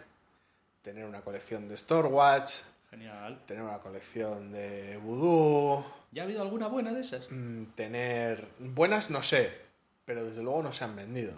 tener 0.81 1.05
una 1.05 1.21
colección 1.21 1.67
de 1.67 1.77
Storewatch, 1.77 2.53
Genial. 2.89 3.39
tener 3.45 3.63
una 3.63 3.79
colección 3.79 4.51
de 4.51 4.97
Voodoo, 5.03 5.85
¿Ya 6.11 6.21
ha 6.21 6.25
habido 6.25 6.41
alguna 6.41 6.67
buena 6.67 6.93
de 6.93 7.01
esas? 7.01 7.27
mm, 7.29 7.63
tener... 7.75 8.47
Buenas 8.59 9.09
no 9.09 9.23
sé, 9.23 9.51
pero 10.05 10.23
desde 10.23 10.41
luego 10.41 10.63
no 10.63 10.71
se 10.71 10.85
han 10.85 10.95
vendido. 10.95 11.33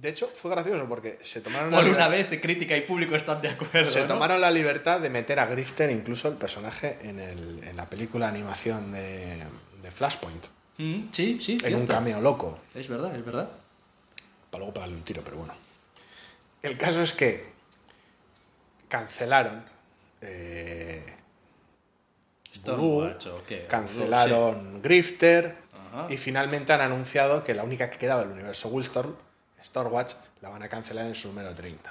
De 0.00 0.08
hecho, 0.08 0.30
fue 0.34 0.50
gracioso 0.50 0.86
porque 0.88 1.18
se 1.22 1.40
tomaron, 1.42 1.70
Por 1.70 1.84
la, 1.84 1.90
una 1.90 2.08
vez 2.08 2.28
crítica 2.40 2.74
y 2.76 2.82
público 2.82 3.16
están 3.16 3.42
de 3.42 3.48
acuerdo. 3.48 3.90
se 3.90 4.00
¿no? 4.02 4.06
tomaron 4.08 4.40
la 4.40 4.50
libertad 4.50 4.98
de 5.00 5.10
meter 5.10 5.38
a 5.38 5.46
Grifter, 5.46 5.90
incluso 5.90 6.28
el 6.28 6.34
personaje, 6.36 6.98
en, 7.02 7.18
el- 7.20 7.62
en 7.64 7.76
la 7.76 7.84
película 7.90 8.26
animación 8.28 8.92
de, 8.92 9.42
de 9.82 9.90
Flashpoint, 9.90 10.44
Mm, 10.78 11.08
sí, 11.12 11.38
sí, 11.42 11.58
en 11.62 11.74
un 11.74 11.86
cameo 11.86 12.22
loco. 12.22 12.58
Es 12.74 12.88
verdad, 12.88 13.14
es 13.14 13.22
verdad. 13.22 13.50
para 14.50 14.60
luego 14.60 14.72
pegarle 14.72 14.94
un 14.96 15.02
tiro, 15.02 15.20
pero 15.22 15.36
bueno. 15.36 15.52
El 16.62 16.78
caso 16.78 17.02
es 17.02 17.12
que 17.12 17.44
cancelaron 18.88 19.62
eh, 20.22 21.02
Voodoo, 22.64 23.02
Stormwatch 23.10 23.26
o 23.26 23.42
qué. 23.46 23.66
cancelaron 23.66 24.80
Grifter. 24.82 25.56
Y 26.08 26.16
finalmente 26.16 26.72
han 26.72 26.80
anunciado 26.80 27.42
que 27.44 27.52
la 27.52 27.64
única 27.64 27.90
que 27.90 27.98
quedaba 27.98 28.22
del 28.22 28.30
universo 28.30 28.68
Wildstorm, 28.68 29.14
Stormwatch, 29.62 30.14
la 30.40 30.48
van 30.48 30.62
a 30.62 30.68
cancelar 30.68 31.06
en 31.06 31.14
su 31.14 31.28
número 31.28 31.54
30. 31.54 31.90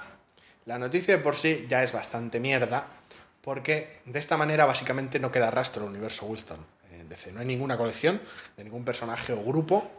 La 0.66 0.78
noticia 0.78 1.16
de 1.16 1.22
por 1.22 1.36
sí 1.36 1.66
ya 1.68 1.82
es 1.82 1.92
bastante 1.92 2.40
mierda, 2.40 2.86
porque 3.40 4.00
de 4.04 4.18
esta 4.18 4.36
manera 4.36 4.66
básicamente 4.66 5.18
no 5.18 5.32
queda 5.32 5.50
rastro 5.50 5.82
del 5.82 5.90
universo 5.90 6.26
Wildstorm. 6.26 6.62
En 6.92 7.08
DC 7.08 7.32
no 7.32 7.40
hay 7.40 7.46
ninguna 7.46 7.76
colección 7.76 8.20
de 8.56 8.64
ningún 8.64 8.84
personaje 8.84 9.32
o 9.32 9.42
grupo 9.42 9.90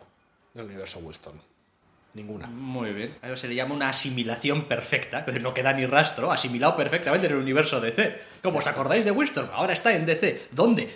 del 0.53 0.65
universo 0.65 0.99
Wildstorm. 0.99 1.39
Ninguna. 2.13 2.47
Muy 2.47 2.91
bien. 2.91 3.17
A 3.21 3.27
eso 3.27 3.37
se 3.37 3.47
le 3.47 3.55
llama 3.55 3.73
una 3.73 3.89
asimilación 3.89 4.65
perfecta, 4.67 5.23
que 5.23 5.39
no 5.39 5.53
queda 5.53 5.71
ni 5.71 5.85
rastro, 5.85 6.31
asimilado 6.31 6.75
perfectamente 6.75 7.27
en 7.27 7.33
el 7.33 7.39
universo 7.39 7.79
DC. 7.79 8.19
Como 8.43 8.59
os 8.59 8.67
acordáis 8.67 9.05
de 9.05 9.11
Winston, 9.11 9.49
ahora 9.53 9.73
está 9.73 9.95
en 9.95 10.05
DC. 10.05 10.49
¿Dónde? 10.51 10.93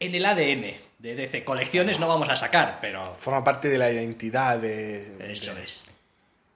En 0.00 0.14
el 0.14 0.26
ADN 0.26 0.87
de 0.98 1.14
DC. 1.14 1.44
Colecciones 1.44 1.98
no 2.00 2.08
vamos 2.08 2.28
a 2.28 2.36
sacar, 2.36 2.78
pero... 2.80 3.14
Forma 3.16 3.44
parte 3.44 3.68
de 3.68 3.78
la 3.78 3.90
identidad 3.90 4.58
de... 4.58 5.16
Eso 5.32 5.54
de- 5.54 5.64
es. 5.64 5.82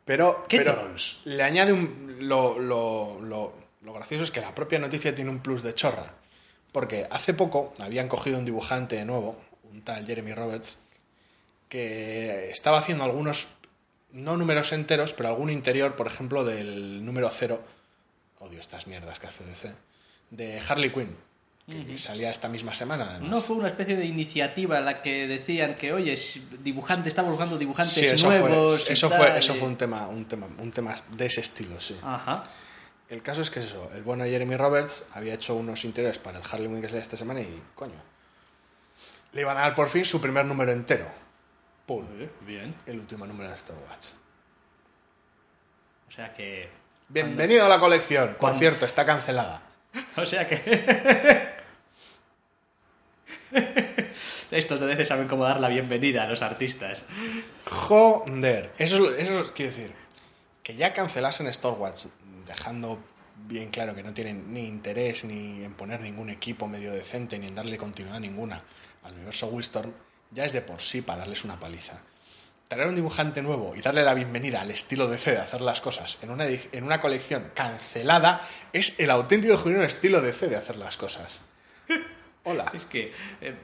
Pero, 0.04 0.44
¿Qué 0.48 0.58
pero 0.58 0.74
trolls? 0.74 1.18
le 1.24 1.42
añade 1.42 1.72
un... 1.72 2.16
Lo, 2.20 2.58
lo- 2.58 3.20
lo- 3.20 3.54
lo 3.82 3.92
gracioso 3.92 4.24
es 4.24 4.30
que 4.30 4.40
la 4.40 4.54
propia 4.54 4.78
noticia 4.78 5.14
tiene 5.14 5.30
un 5.30 5.40
plus 5.40 5.62
de 5.62 5.74
chorra. 5.74 6.14
Porque 6.72 7.06
hace 7.10 7.34
poco 7.34 7.72
habían 7.80 8.08
cogido 8.08 8.38
un 8.38 8.44
dibujante 8.44 9.04
nuevo, 9.04 9.36
un 9.70 9.82
tal 9.82 10.06
Jeremy 10.06 10.32
Roberts, 10.34 10.78
que 11.68 12.50
estaba 12.50 12.78
haciendo 12.78 13.04
algunos, 13.04 13.48
no 14.12 14.36
números 14.36 14.72
enteros, 14.72 15.12
pero 15.12 15.28
algún 15.28 15.50
interior, 15.50 15.96
por 15.96 16.06
ejemplo, 16.06 16.44
del 16.44 17.04
número 17.04 17.30
cero, 17.30 17.62
odio 18.40 18.60
estas 18.60 18.86
mierdas 18.86 19.18
que 19.18 19.26
hace 19.26 19.44
DC, 19.44 19.72
de 20.30 20.60
Harley 20.66 20.90
Quinn, 20.92 21.16
que 21.66 21.96
salía 21.98 22.30
esta 22.30 22.48
misma 22.48 22.74
semana. 22.74 23.06
Además. 23.10 23.30
No 23.30 23.40
fue 23.40 23.56
una 23.56 23.68
especie 23.68 23.96
de 23.96 24.04
iniciativa 24.04 24.78
en 24.78 24.84
la 24.84 25.00
que 25.02 25.26
decían 25.28 25.76
que, 25.76 25.92
oye, 25.92 26.18
dibujante, 26.60 27.08
estamos 27.08 27.30
buscando 27.32 27.56
dibujantes 27.58 27.94
Sí, 27.94 28.04
eso 28.04 28.26
nuevos. 28.28 28.84
fue, 28.84 28.92
eso 28.92 29.08
tal, 29.08 29.18
fue, 29.18 29.38
eso 29.38 29.54
y- 29.54 29.58
fue 29.58 29.68
un 29.68 29.76
tema, 29.76 30.08
un 30.08 30.24
tema, 30.26 30.48
un 30.58 30.72
tema 30.72 30.94
de 31.10 31.26
ese 31.26 31.40
estilo, 31.40 31.80
sí. 31.80 31.98
Ajá. 32.02 32.44
El 33.08 33.22
caso 33.22 33.42
es 33.42 33.50
que 33.50 33.60
eso, 33.60 33.90
el 33.94 34.02
bueno 34.02 34.24
Jeremy 34.24 34.56
Roberts 34.56 35.04
había 35.12 35.34
hecho 35.34 35.54
unos 35.54 35.84
interiores 35.84 36.18
para 36.18 36.38
el 36.38 36.44
Harley 36.50 36.66
Quinn 36.68 36.80
que 36.80 36.88
sale 36.88 37.00
esta 37.00 37.16
semana 37.16 37.40
y, 37.40 37.62
coño, 37.74 38.00
le 39.32 39.40
iban 39.42 39.56
a 39.56 39.60
dar 39.60 39.74
por 39.74 39.88
fin 39.90 40.04
su 40.04 40.20
primer 40.20 40.44
número 40.46 40.72
entero. 40.72 41.06
Pum, 41.86 42.06
Bien. 42.46 42.74
el 42.86 42.98
último 43.00 43.26
número 43.26 43.48
de 43.50 43.54
Star 43.56 43.76
Wars. 43.88 44.14
O 46.08 46.12
sea 46.12 46.32
que... 46.34 46.68
Bienvenido 47.08 47.66
a 47.66 47.68
la 47.68 47.78
colección. 47.78 48.28
Por 48.30 48.38
cuando- 48.38 48.58
cierto, 48.60 48.86
está 48.86 49.04
cancelada. 49.06 49.62
O 50.16 50.24
sea 50.26 50.46
que... 50.48 50.56
Estos 54.52 54.80
de 54.80 54.86
DC 54.86 55.06
saben 55.06 55.28
cómo 55.28 55.44
dar 55.44 55.60
la 55.60 55.68
bienvenida 55.68 56.24
a 56.24 56.26
los 56.26 56.42
artistas. 56.42 57.04
Joder, 57.64 58.70
eso 58.78 59.10
es, 59.14 59.22
eso 59.24 59.40
es- 59.40 59.50
quiero 59.52 59.70
decir, 59.72 59.92
que 60.62 60.76
ya 60.76 60.92
cancelasen 60.92 61.46
Star 61.48 61.72
Wars, 61.72 62.08
dejando 62.46 62.98
bien 63.46 63.70
claro 63.70 63.94
que 63.94 64.02
no 64.02 64.12
tienen 64.12 64.52
ni 64.52 64.66
interés 64.66 65.24
ni 65.24 65.64
en 65.64 65.72
poner 65.74 66.00
ningún 66.00 66.28
equipo 66.30 66.68
medio 66.68 66.92
decente 66.92 67.38
ni 67.38 67.46
en 67.48 67.54
darle 67.54 67.76
continuidad 67.78 68.20
ninguna 68.20 68.62
al 69.02 69.14
universo 69.14 69.46
Wildstorm, 69.46 69.92
ya 70.30 70.44
es 70.44 70.52
de 70.52 70.60
por 70.60 70.80
sí 70.80 71.00
para 71.02 71.20
darles 71.20 71.44
una 71.44 71.58
paliza. 71.58 71.94
Traer 72.68 72.88
un 72.88 72.94
dibujante 72.94 73.42
nuevo 73.42 73.74
y 73.74 73.80
darle 73.82 74.02
la 74.02 74.14
bienvenida 74.14 74.60
al 74.60 74.70
estilo 74.70 75.08
DC 75.08 75.30
de 75.32 75.38
hacer 75.38 75.60
las 75.60 75.80
cosas 75.80 76.18
en 76.22 76.30
una, 76.30 76.46
en 76.46 76.84
una 76.84 77.00
colección 77.00 77.50
cancelada 77.54 78.46
es 78.72 78.98
el 78.98 79.10
auténtico 79.10 79.58
genuino 79.58 79.84
estilo 79.84 80.20
DC 80.20 80.48
de 80.48 80.56
hacer 80.56 80.76
las 80.76 80.96
cosas. 80.96 81.40
Hola. 82.44 82.70
Es 82.74 82.84
que... 82.84 83.12
eh, 83.40 83.54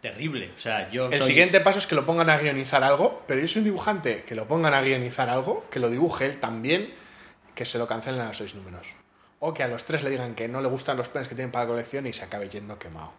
terrible. 0.00 0.52
O 0.56 0.60
sea, 0.60 0.90
yo 0.90 1.06
El 1.10 1.18
soy- 1.18 1.28
siguiente 1.28 1.60
paso 1.60 1.78
es 1.78 1.86
que 1.86 1.94
lo 1.94 2.06
pongan 2.06 2.30
a 2.30 2.38
guionizar 2.38 2.82
algo, 2.84 3.22
pero 3.26 3.40
yo 3.40 3.48
soy 3.48 3.60
un 3.60 3.64
dibujante 3.64 4.22
que 4.24 4.34
lo 4.34 4.46
pongan 4.46 4.74
a 4.74 4.80
guionizar 4.80 5.28
algo, 5.28 5.64
que 5.70 5.80
lo 5.80 5.90
dibuje 5.90 6.26
él 6.26 6.40
también, 6.40 6.92
que 7.54 7.64
se 7.64 7.78
lo 7.78 7.86
cancelen 7.86 8.20
a 8.20 8.28
los 8.28 8.36
seis 8.36 8.54
números. 8.54 8.86
O 9.40 9.52
que 9.52 9.62
a 9.62 9.68
los 9.68 9.84
tres 9.84 10.02
le 10.02 10.10
digan 10.10 10.34
que 10.34 10.48
no 10.48 10.60
le 10.60 10.68
gustan 10.68 10.96
los 10.96 11.08
planes 11.08 11.28
que 11.28 11.34
tienen 11.34 11.52
para 11.52 11.64
la 11.64 11.70
colección 11.70 12.06
y 12.06 12.12
se 12.12 12.24
acabe 12.24 12.48
yendo 12.48 12.78
quemado. 12.78 13.12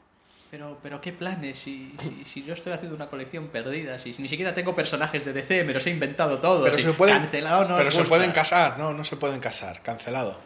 Pero, 0.50 0.78
pero 0.82 1.02
¿qué 1.02 1.12
planes? 1.12 1.60
Si, 1.60 1.94
si, 2.00 2.24
si 2.24 2.44
yo 2.44 2.54
estoy 2.54 2.72
haciendo 2.72 2.96
una 2.96 3.08
colección 3.08 3.48
perdida, 3.50 4.00
si, 4.00 4.14
si 4.14 4.22
ni 4.22 4.30
siquiera 4.30 4.54
tengo 4.56 4.74
personajes 4.74 5.26
de 5.26 5.34
DC, 5.34 5.66
me 5.66 5.74
los 5.74 5.86
he 5.86 5.90
inventado 5.90 6.40
todos. 6.40 6.70
Pero, 6.70 6.82
se, 6.82 6.94
pueden, 6.94 7.18
cancelado 7.18 7.68
no 7.68 7.76
pero 7.76 7.92
se 7.92 8.04
pueden 8.06 8.32
casar, 8.32 8.80
no, 8.80 8.94
no 8.94 9.04
se 9.04 9.18
pueden 9.18 9.42
casar, 9.42 9.82
cancelado. 9.84 10.40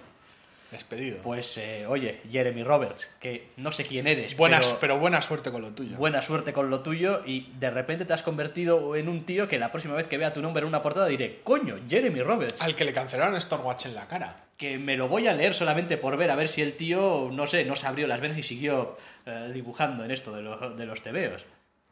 Despedido. 0.71 1.21
Pues, 1.21 1.57
eh, 1.57 1.85
oye, 1.85 2.21
Jeremy 2.31 2.63
Roberts, 2.63 3.09
que 3.19 3.49
no 3.57 3.71
sé 3.73 3.83
quién 3.85 4.07
eres, 4.07 4.37
Buenas, 4.37 4.67
pero 4.67 4.79
pero 4.79 4.99
buena 4.99 5.21
suerte 5.21 5.51
con 5.51 5.61
lo 5.61 5.71
tuyo. 5.71 5.97
buena 5.97 6.21
suerte 6.21 6.53
con 6.53 6.69
lo 6.69 6.79
tuyo 6.79 7.21
y 7.25 7.51
de 7.59 7.69
repente 7.69 8.05
te 8.05 8.13
has 8.13 8.23
convertido 8.23 8.95
en 8.95 9.09
un 9.09 9.25
tío 9.25 9.47
que 9.49 9.59
la 9.59 9.69
próxima 9.71 9.95
vez 9.95 10.07
que 10.07 10.17
vea 10.17 10.31
tu 10.33 10.41
nombre 10.41 10.61
en 10.61 10.67
una 10.69 10.81
portada 10.81 11.07
diré, 11.07 11.41
coño, 11.43 11.75
Jeremy 11.89 12.21
Roberts, 12.21 12.61
Al 12.61 12.75
que 12.75 12.85
le 12.85 12.93
cancelaron 12.93 13.39
Stormwatch 13.39 13.87
en 13.87 13.95
la 13.95 14.07
cara. 14.07 14.45
que 14.57 14.77
me 14.77 14.95
lo 14.95 15.07
voy 15.09 15.27
a 15.27 15.33
leer 15.33 15.53
solamente 15.55 15.97
por 15.97 16.15
ver 16.15 16.31
a 16.31 16.35
ver 16.35 16.47
si 16.47 16.61
el 16.61 16.73
tío, 16.73 17.29
no 17.31 17.47
sé, 17.47 17.65
no 17.65 17.75
se 17.75 17.87
abrió 17.87 18.07
las 18.07 18.21
venas 18.21 18.37
y 18.37 18.43
siguió 18.43 18.95
eh, 19.25 19.51
dibujando 19.53 20.05
en 20.05 20.11
esto 20.11 20.31
de, 20.33 20.41
los 20.41 20.77
de 20.77 20.85
los 20.85 21.01
tebeos. 21.01 21.43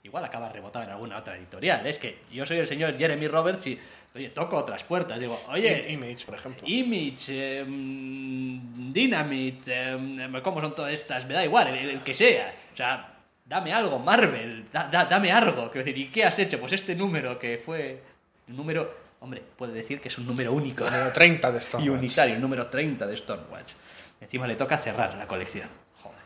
Igual 0.01 0.23
acaba 0.23 0.47
rebotado 0.49 0.85
en 0.85 0.91
alguna 0.91 1.17
otra 1.17 1.35
editorial. 1.35 1.85
Es 1.85 1.97
que 1.97 2.19
yo 2.31 2.45
soy 2.45 2.57
el 2.59 2.67
señor 2.67 2.97
Jeremy 2.97 3.27
Roberts 3.27 3.67
y, 3.67 3.77
oye, 4.15 4.29
toco 4.29 4.57
otras 4.57 4.83
puertas. 4.83 5.19
Digo, 5.19 5.41
oye, 5.49 5.85
Image, 5.91 6.25
por 6.25 6.35
ejemplo. 6.35 6.63
Image, 6.67 7.59
eh, 7.61 7.63
mm, 7.65 8.91
Dynamite, 8.93 9.61
eh, 9.67 10.41
¿cómo 10.43 10.61
son 10.61 10.75
todas 10.75 10.93
estas? 10.93 11.25
Me 11.25 11.33
da 11.33 11.43
igual, 11.43 11.67
el, 11.69 11.89
el 11.89 12.01
que 12.01 12.13
sea. 12.13 12.53
O 12.73 12.77
sea, 12.77 13.13
dame 13.45 13.73
algo, 13.73 13.99
Marvel, 13.99 14.65
da- 14.71 14.87
da- 14.91 15.05
dame 15.05 15.31
algo. 15.31 15.71
Quiero 15.71 15.85
decir, 15.85 15.97
¿y 15.97 16.07
qué 16.11 16.23
has 16.25 16.37
hecho? 16.39 16.59
Pues 16.59 16.73
este 16.73 16.95
número 16.95 17.37
que 17.39 17.61
fue 17.63 18.01
el 18.47 18.55
número, 18.55 18.93
hombre, 19.21 19.41
puede 19.57 19.73
decir 19.73 19.99
que 20.01 20.07
es 20.09 20.17
un 20.17 20.25
número 20.25 20.53
único 20.53 20.85
Número 20.85 21.11
30 21.11 21.51
de 21.51 21.57
y 21.59 21.61
Stormwatch. 21.61 21.99
unitario, 21.99 22.35
el 22.35 22.41
número 22.41 22.67
30 22.67 23.05
de 23.07 23.17
Stormwatch. 23.17 23.73
Encima 24.21 24.47
le 24.47 24.55
toca 24.55 24.77
cerrar 24.77 25.15
la 25.15 25.27
colección. 25.27 25.69
Joder. 26.01 26.19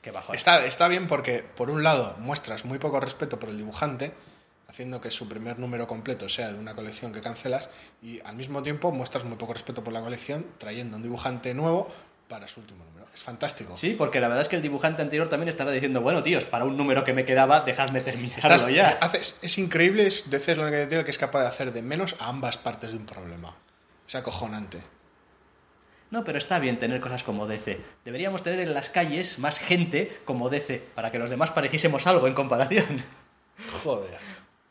Qué 0.00 0.10
bajón. 0.10 0.36
Está, 0.36 0.64
está 0.66 0.88
bien 0.88 1.06
porque, 1.08 1.42
por 1.42 1.70
un 1.70 1.82
lado, 1.82 2.16
muestras 2.18 2.64
muy 2.64 2.78
poco 2.78 3.00
respeto 3.00 3.38
por 3.38 3.48
el 3.50 3.56
dibujante, 3.56 4.12
haciendo 4.74 5.00
que 5.00 5.12
su 5.12 5.28
primer 5.28 5.56
número 5.60 5.86
completo 5.86 6.28
sea 6.28 6.50
de 6.52 6.58
una 6.58 6.74
colección 6.74 7.12
que 7.12 7.20
cancelas, 7.20 7.70
y 8.02 8.20
al 8.24 8.34
mismo 8.34 8.60
tiempo 8.60 8.90
muestras 8.90 9.22
muy 9.24 9.36
poco 9.36 9.54
respeto 9.54 9.84
por 9.84 9.92
la 9.92 10.00
colección, 10.00 10.44
trayendo 10.58 10.96
un 10.96 11.02
dibujante 11.04 11.54
nuevo 11.54 11.88
para 12.28 12.48
su 12.48 12.58
último 12.58 12.84
número. 12.84 13.06
Es 13.14 13.22
fantástico. 13.22 13.76
Sí, 13.76 13.94
porque 13.96 14.18
la 14.18 14.26
verdad 14.26 14.42
es 14.42 14.48
que 14.48 14.56
el 14.56 14.62
dibujante 14.62 15.00
anterior 15.00 15.28
también 15.28 15.48
estará 15.48 15.70
diciendo, 15.70 16.00
bueno, 16.00 16.24
tíos, 16.24 16.44
para 16.46 16.64
un 16.64 16.76
número 16.76 17.04
que 17.04 17.12
me 17.12 17.24
quedaba, 17.24 17.60
dejadme 17.60 18.00
terminarlo 18.00 18.38
Estás- 18.52 18.68
ya. 18.68 18.98
haces- 19.00 19.36
es 19.42 19.58
increíble, 19.58 20.08
es 20.08 20.22
que 20.22 20.86
tiene 20.88 21.04
que 21.04 21.10
es 21.12 21.18
capaz 21.18 21.42
de 21.42 21.46
hacer 21.46 21.72
de 21.72 21.80
menos 21.82 22.16
a 22.18 22.26
ambas 22.28 22.58
partes 22.58 22.90
de 22.90 22.96
un 22.96 23.06
problema. 23.06 23.54
Es 24.08 24.16
acojonante. 24.16 24.78
No, 26.10 26.24
pero 26.24 26.38
está 26.38 26.58
bien 26.58 26.80
tener 26.80 27.00
cosas 27.00 27.22
como 27.22 27.46
DC. 27.46 27.80
Deberíamos 28.04 28.42
tener 28.42 28.58
en 28.58 28.74
las 28.74 28.90
calles 28.90 29.38
más 29.38 29.60
gente 29.60 30.18
como 30.24 30.50
DC, 30.50 30.84
para 30.96 31.12
que 31.12 31.20
los 31.20 31.30
demás 31.30 31.52
pareciésemos 31.52 32.08
algo 32.08 32.26
en 32.26 32.34
comparación. 32.34 33.04
Joder. 33.84 34.18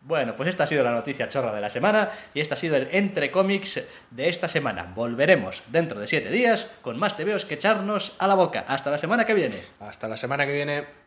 Bueno, 0.06 0.36
pues 0.36 0.50
esta 0.50 0.66
ha 0.66 0.68
sido 0.68 0.84
la 0.84 0.92
noticia 0.92 1.30
chorra 1.30 1.56
de 1.56 1.62
la 1.62 1.70
semana 1.70 2.12
y 2.34 2.42
este 2.42 2.56
ha 2.56 2.58
sido 2.58 2.76
el 2.76 2.90
Entre 2.92 3.32
Cómics 3.32 3.82
de 4.12 4.28
esta 4.28 4.50
semana. 4.50 4.92
Volveremos 4.94 5.64
dentro 5.68 5.98
de 5.98 6.08
siete 6.08 6.30
días 6.30 6.68
con 6.82 7.00
más 7.00 7.16
tebeos 7.16 7.46
que 7.46 7.54
echarnos 7.54 8.14
a 8.20 8.28
la 8.28 8.36
boca. 8.36 8.66
Hasta 8.68 8.92
la 8.92 8.98
semana 8.98 9.26
que 9.26 9.34
viene. 9.34 9.64
Hasta 9.80 10.10
la 10.10 10.18
semana 10.18 10.46
que 10.46 10.52
viene. 10.52 11.03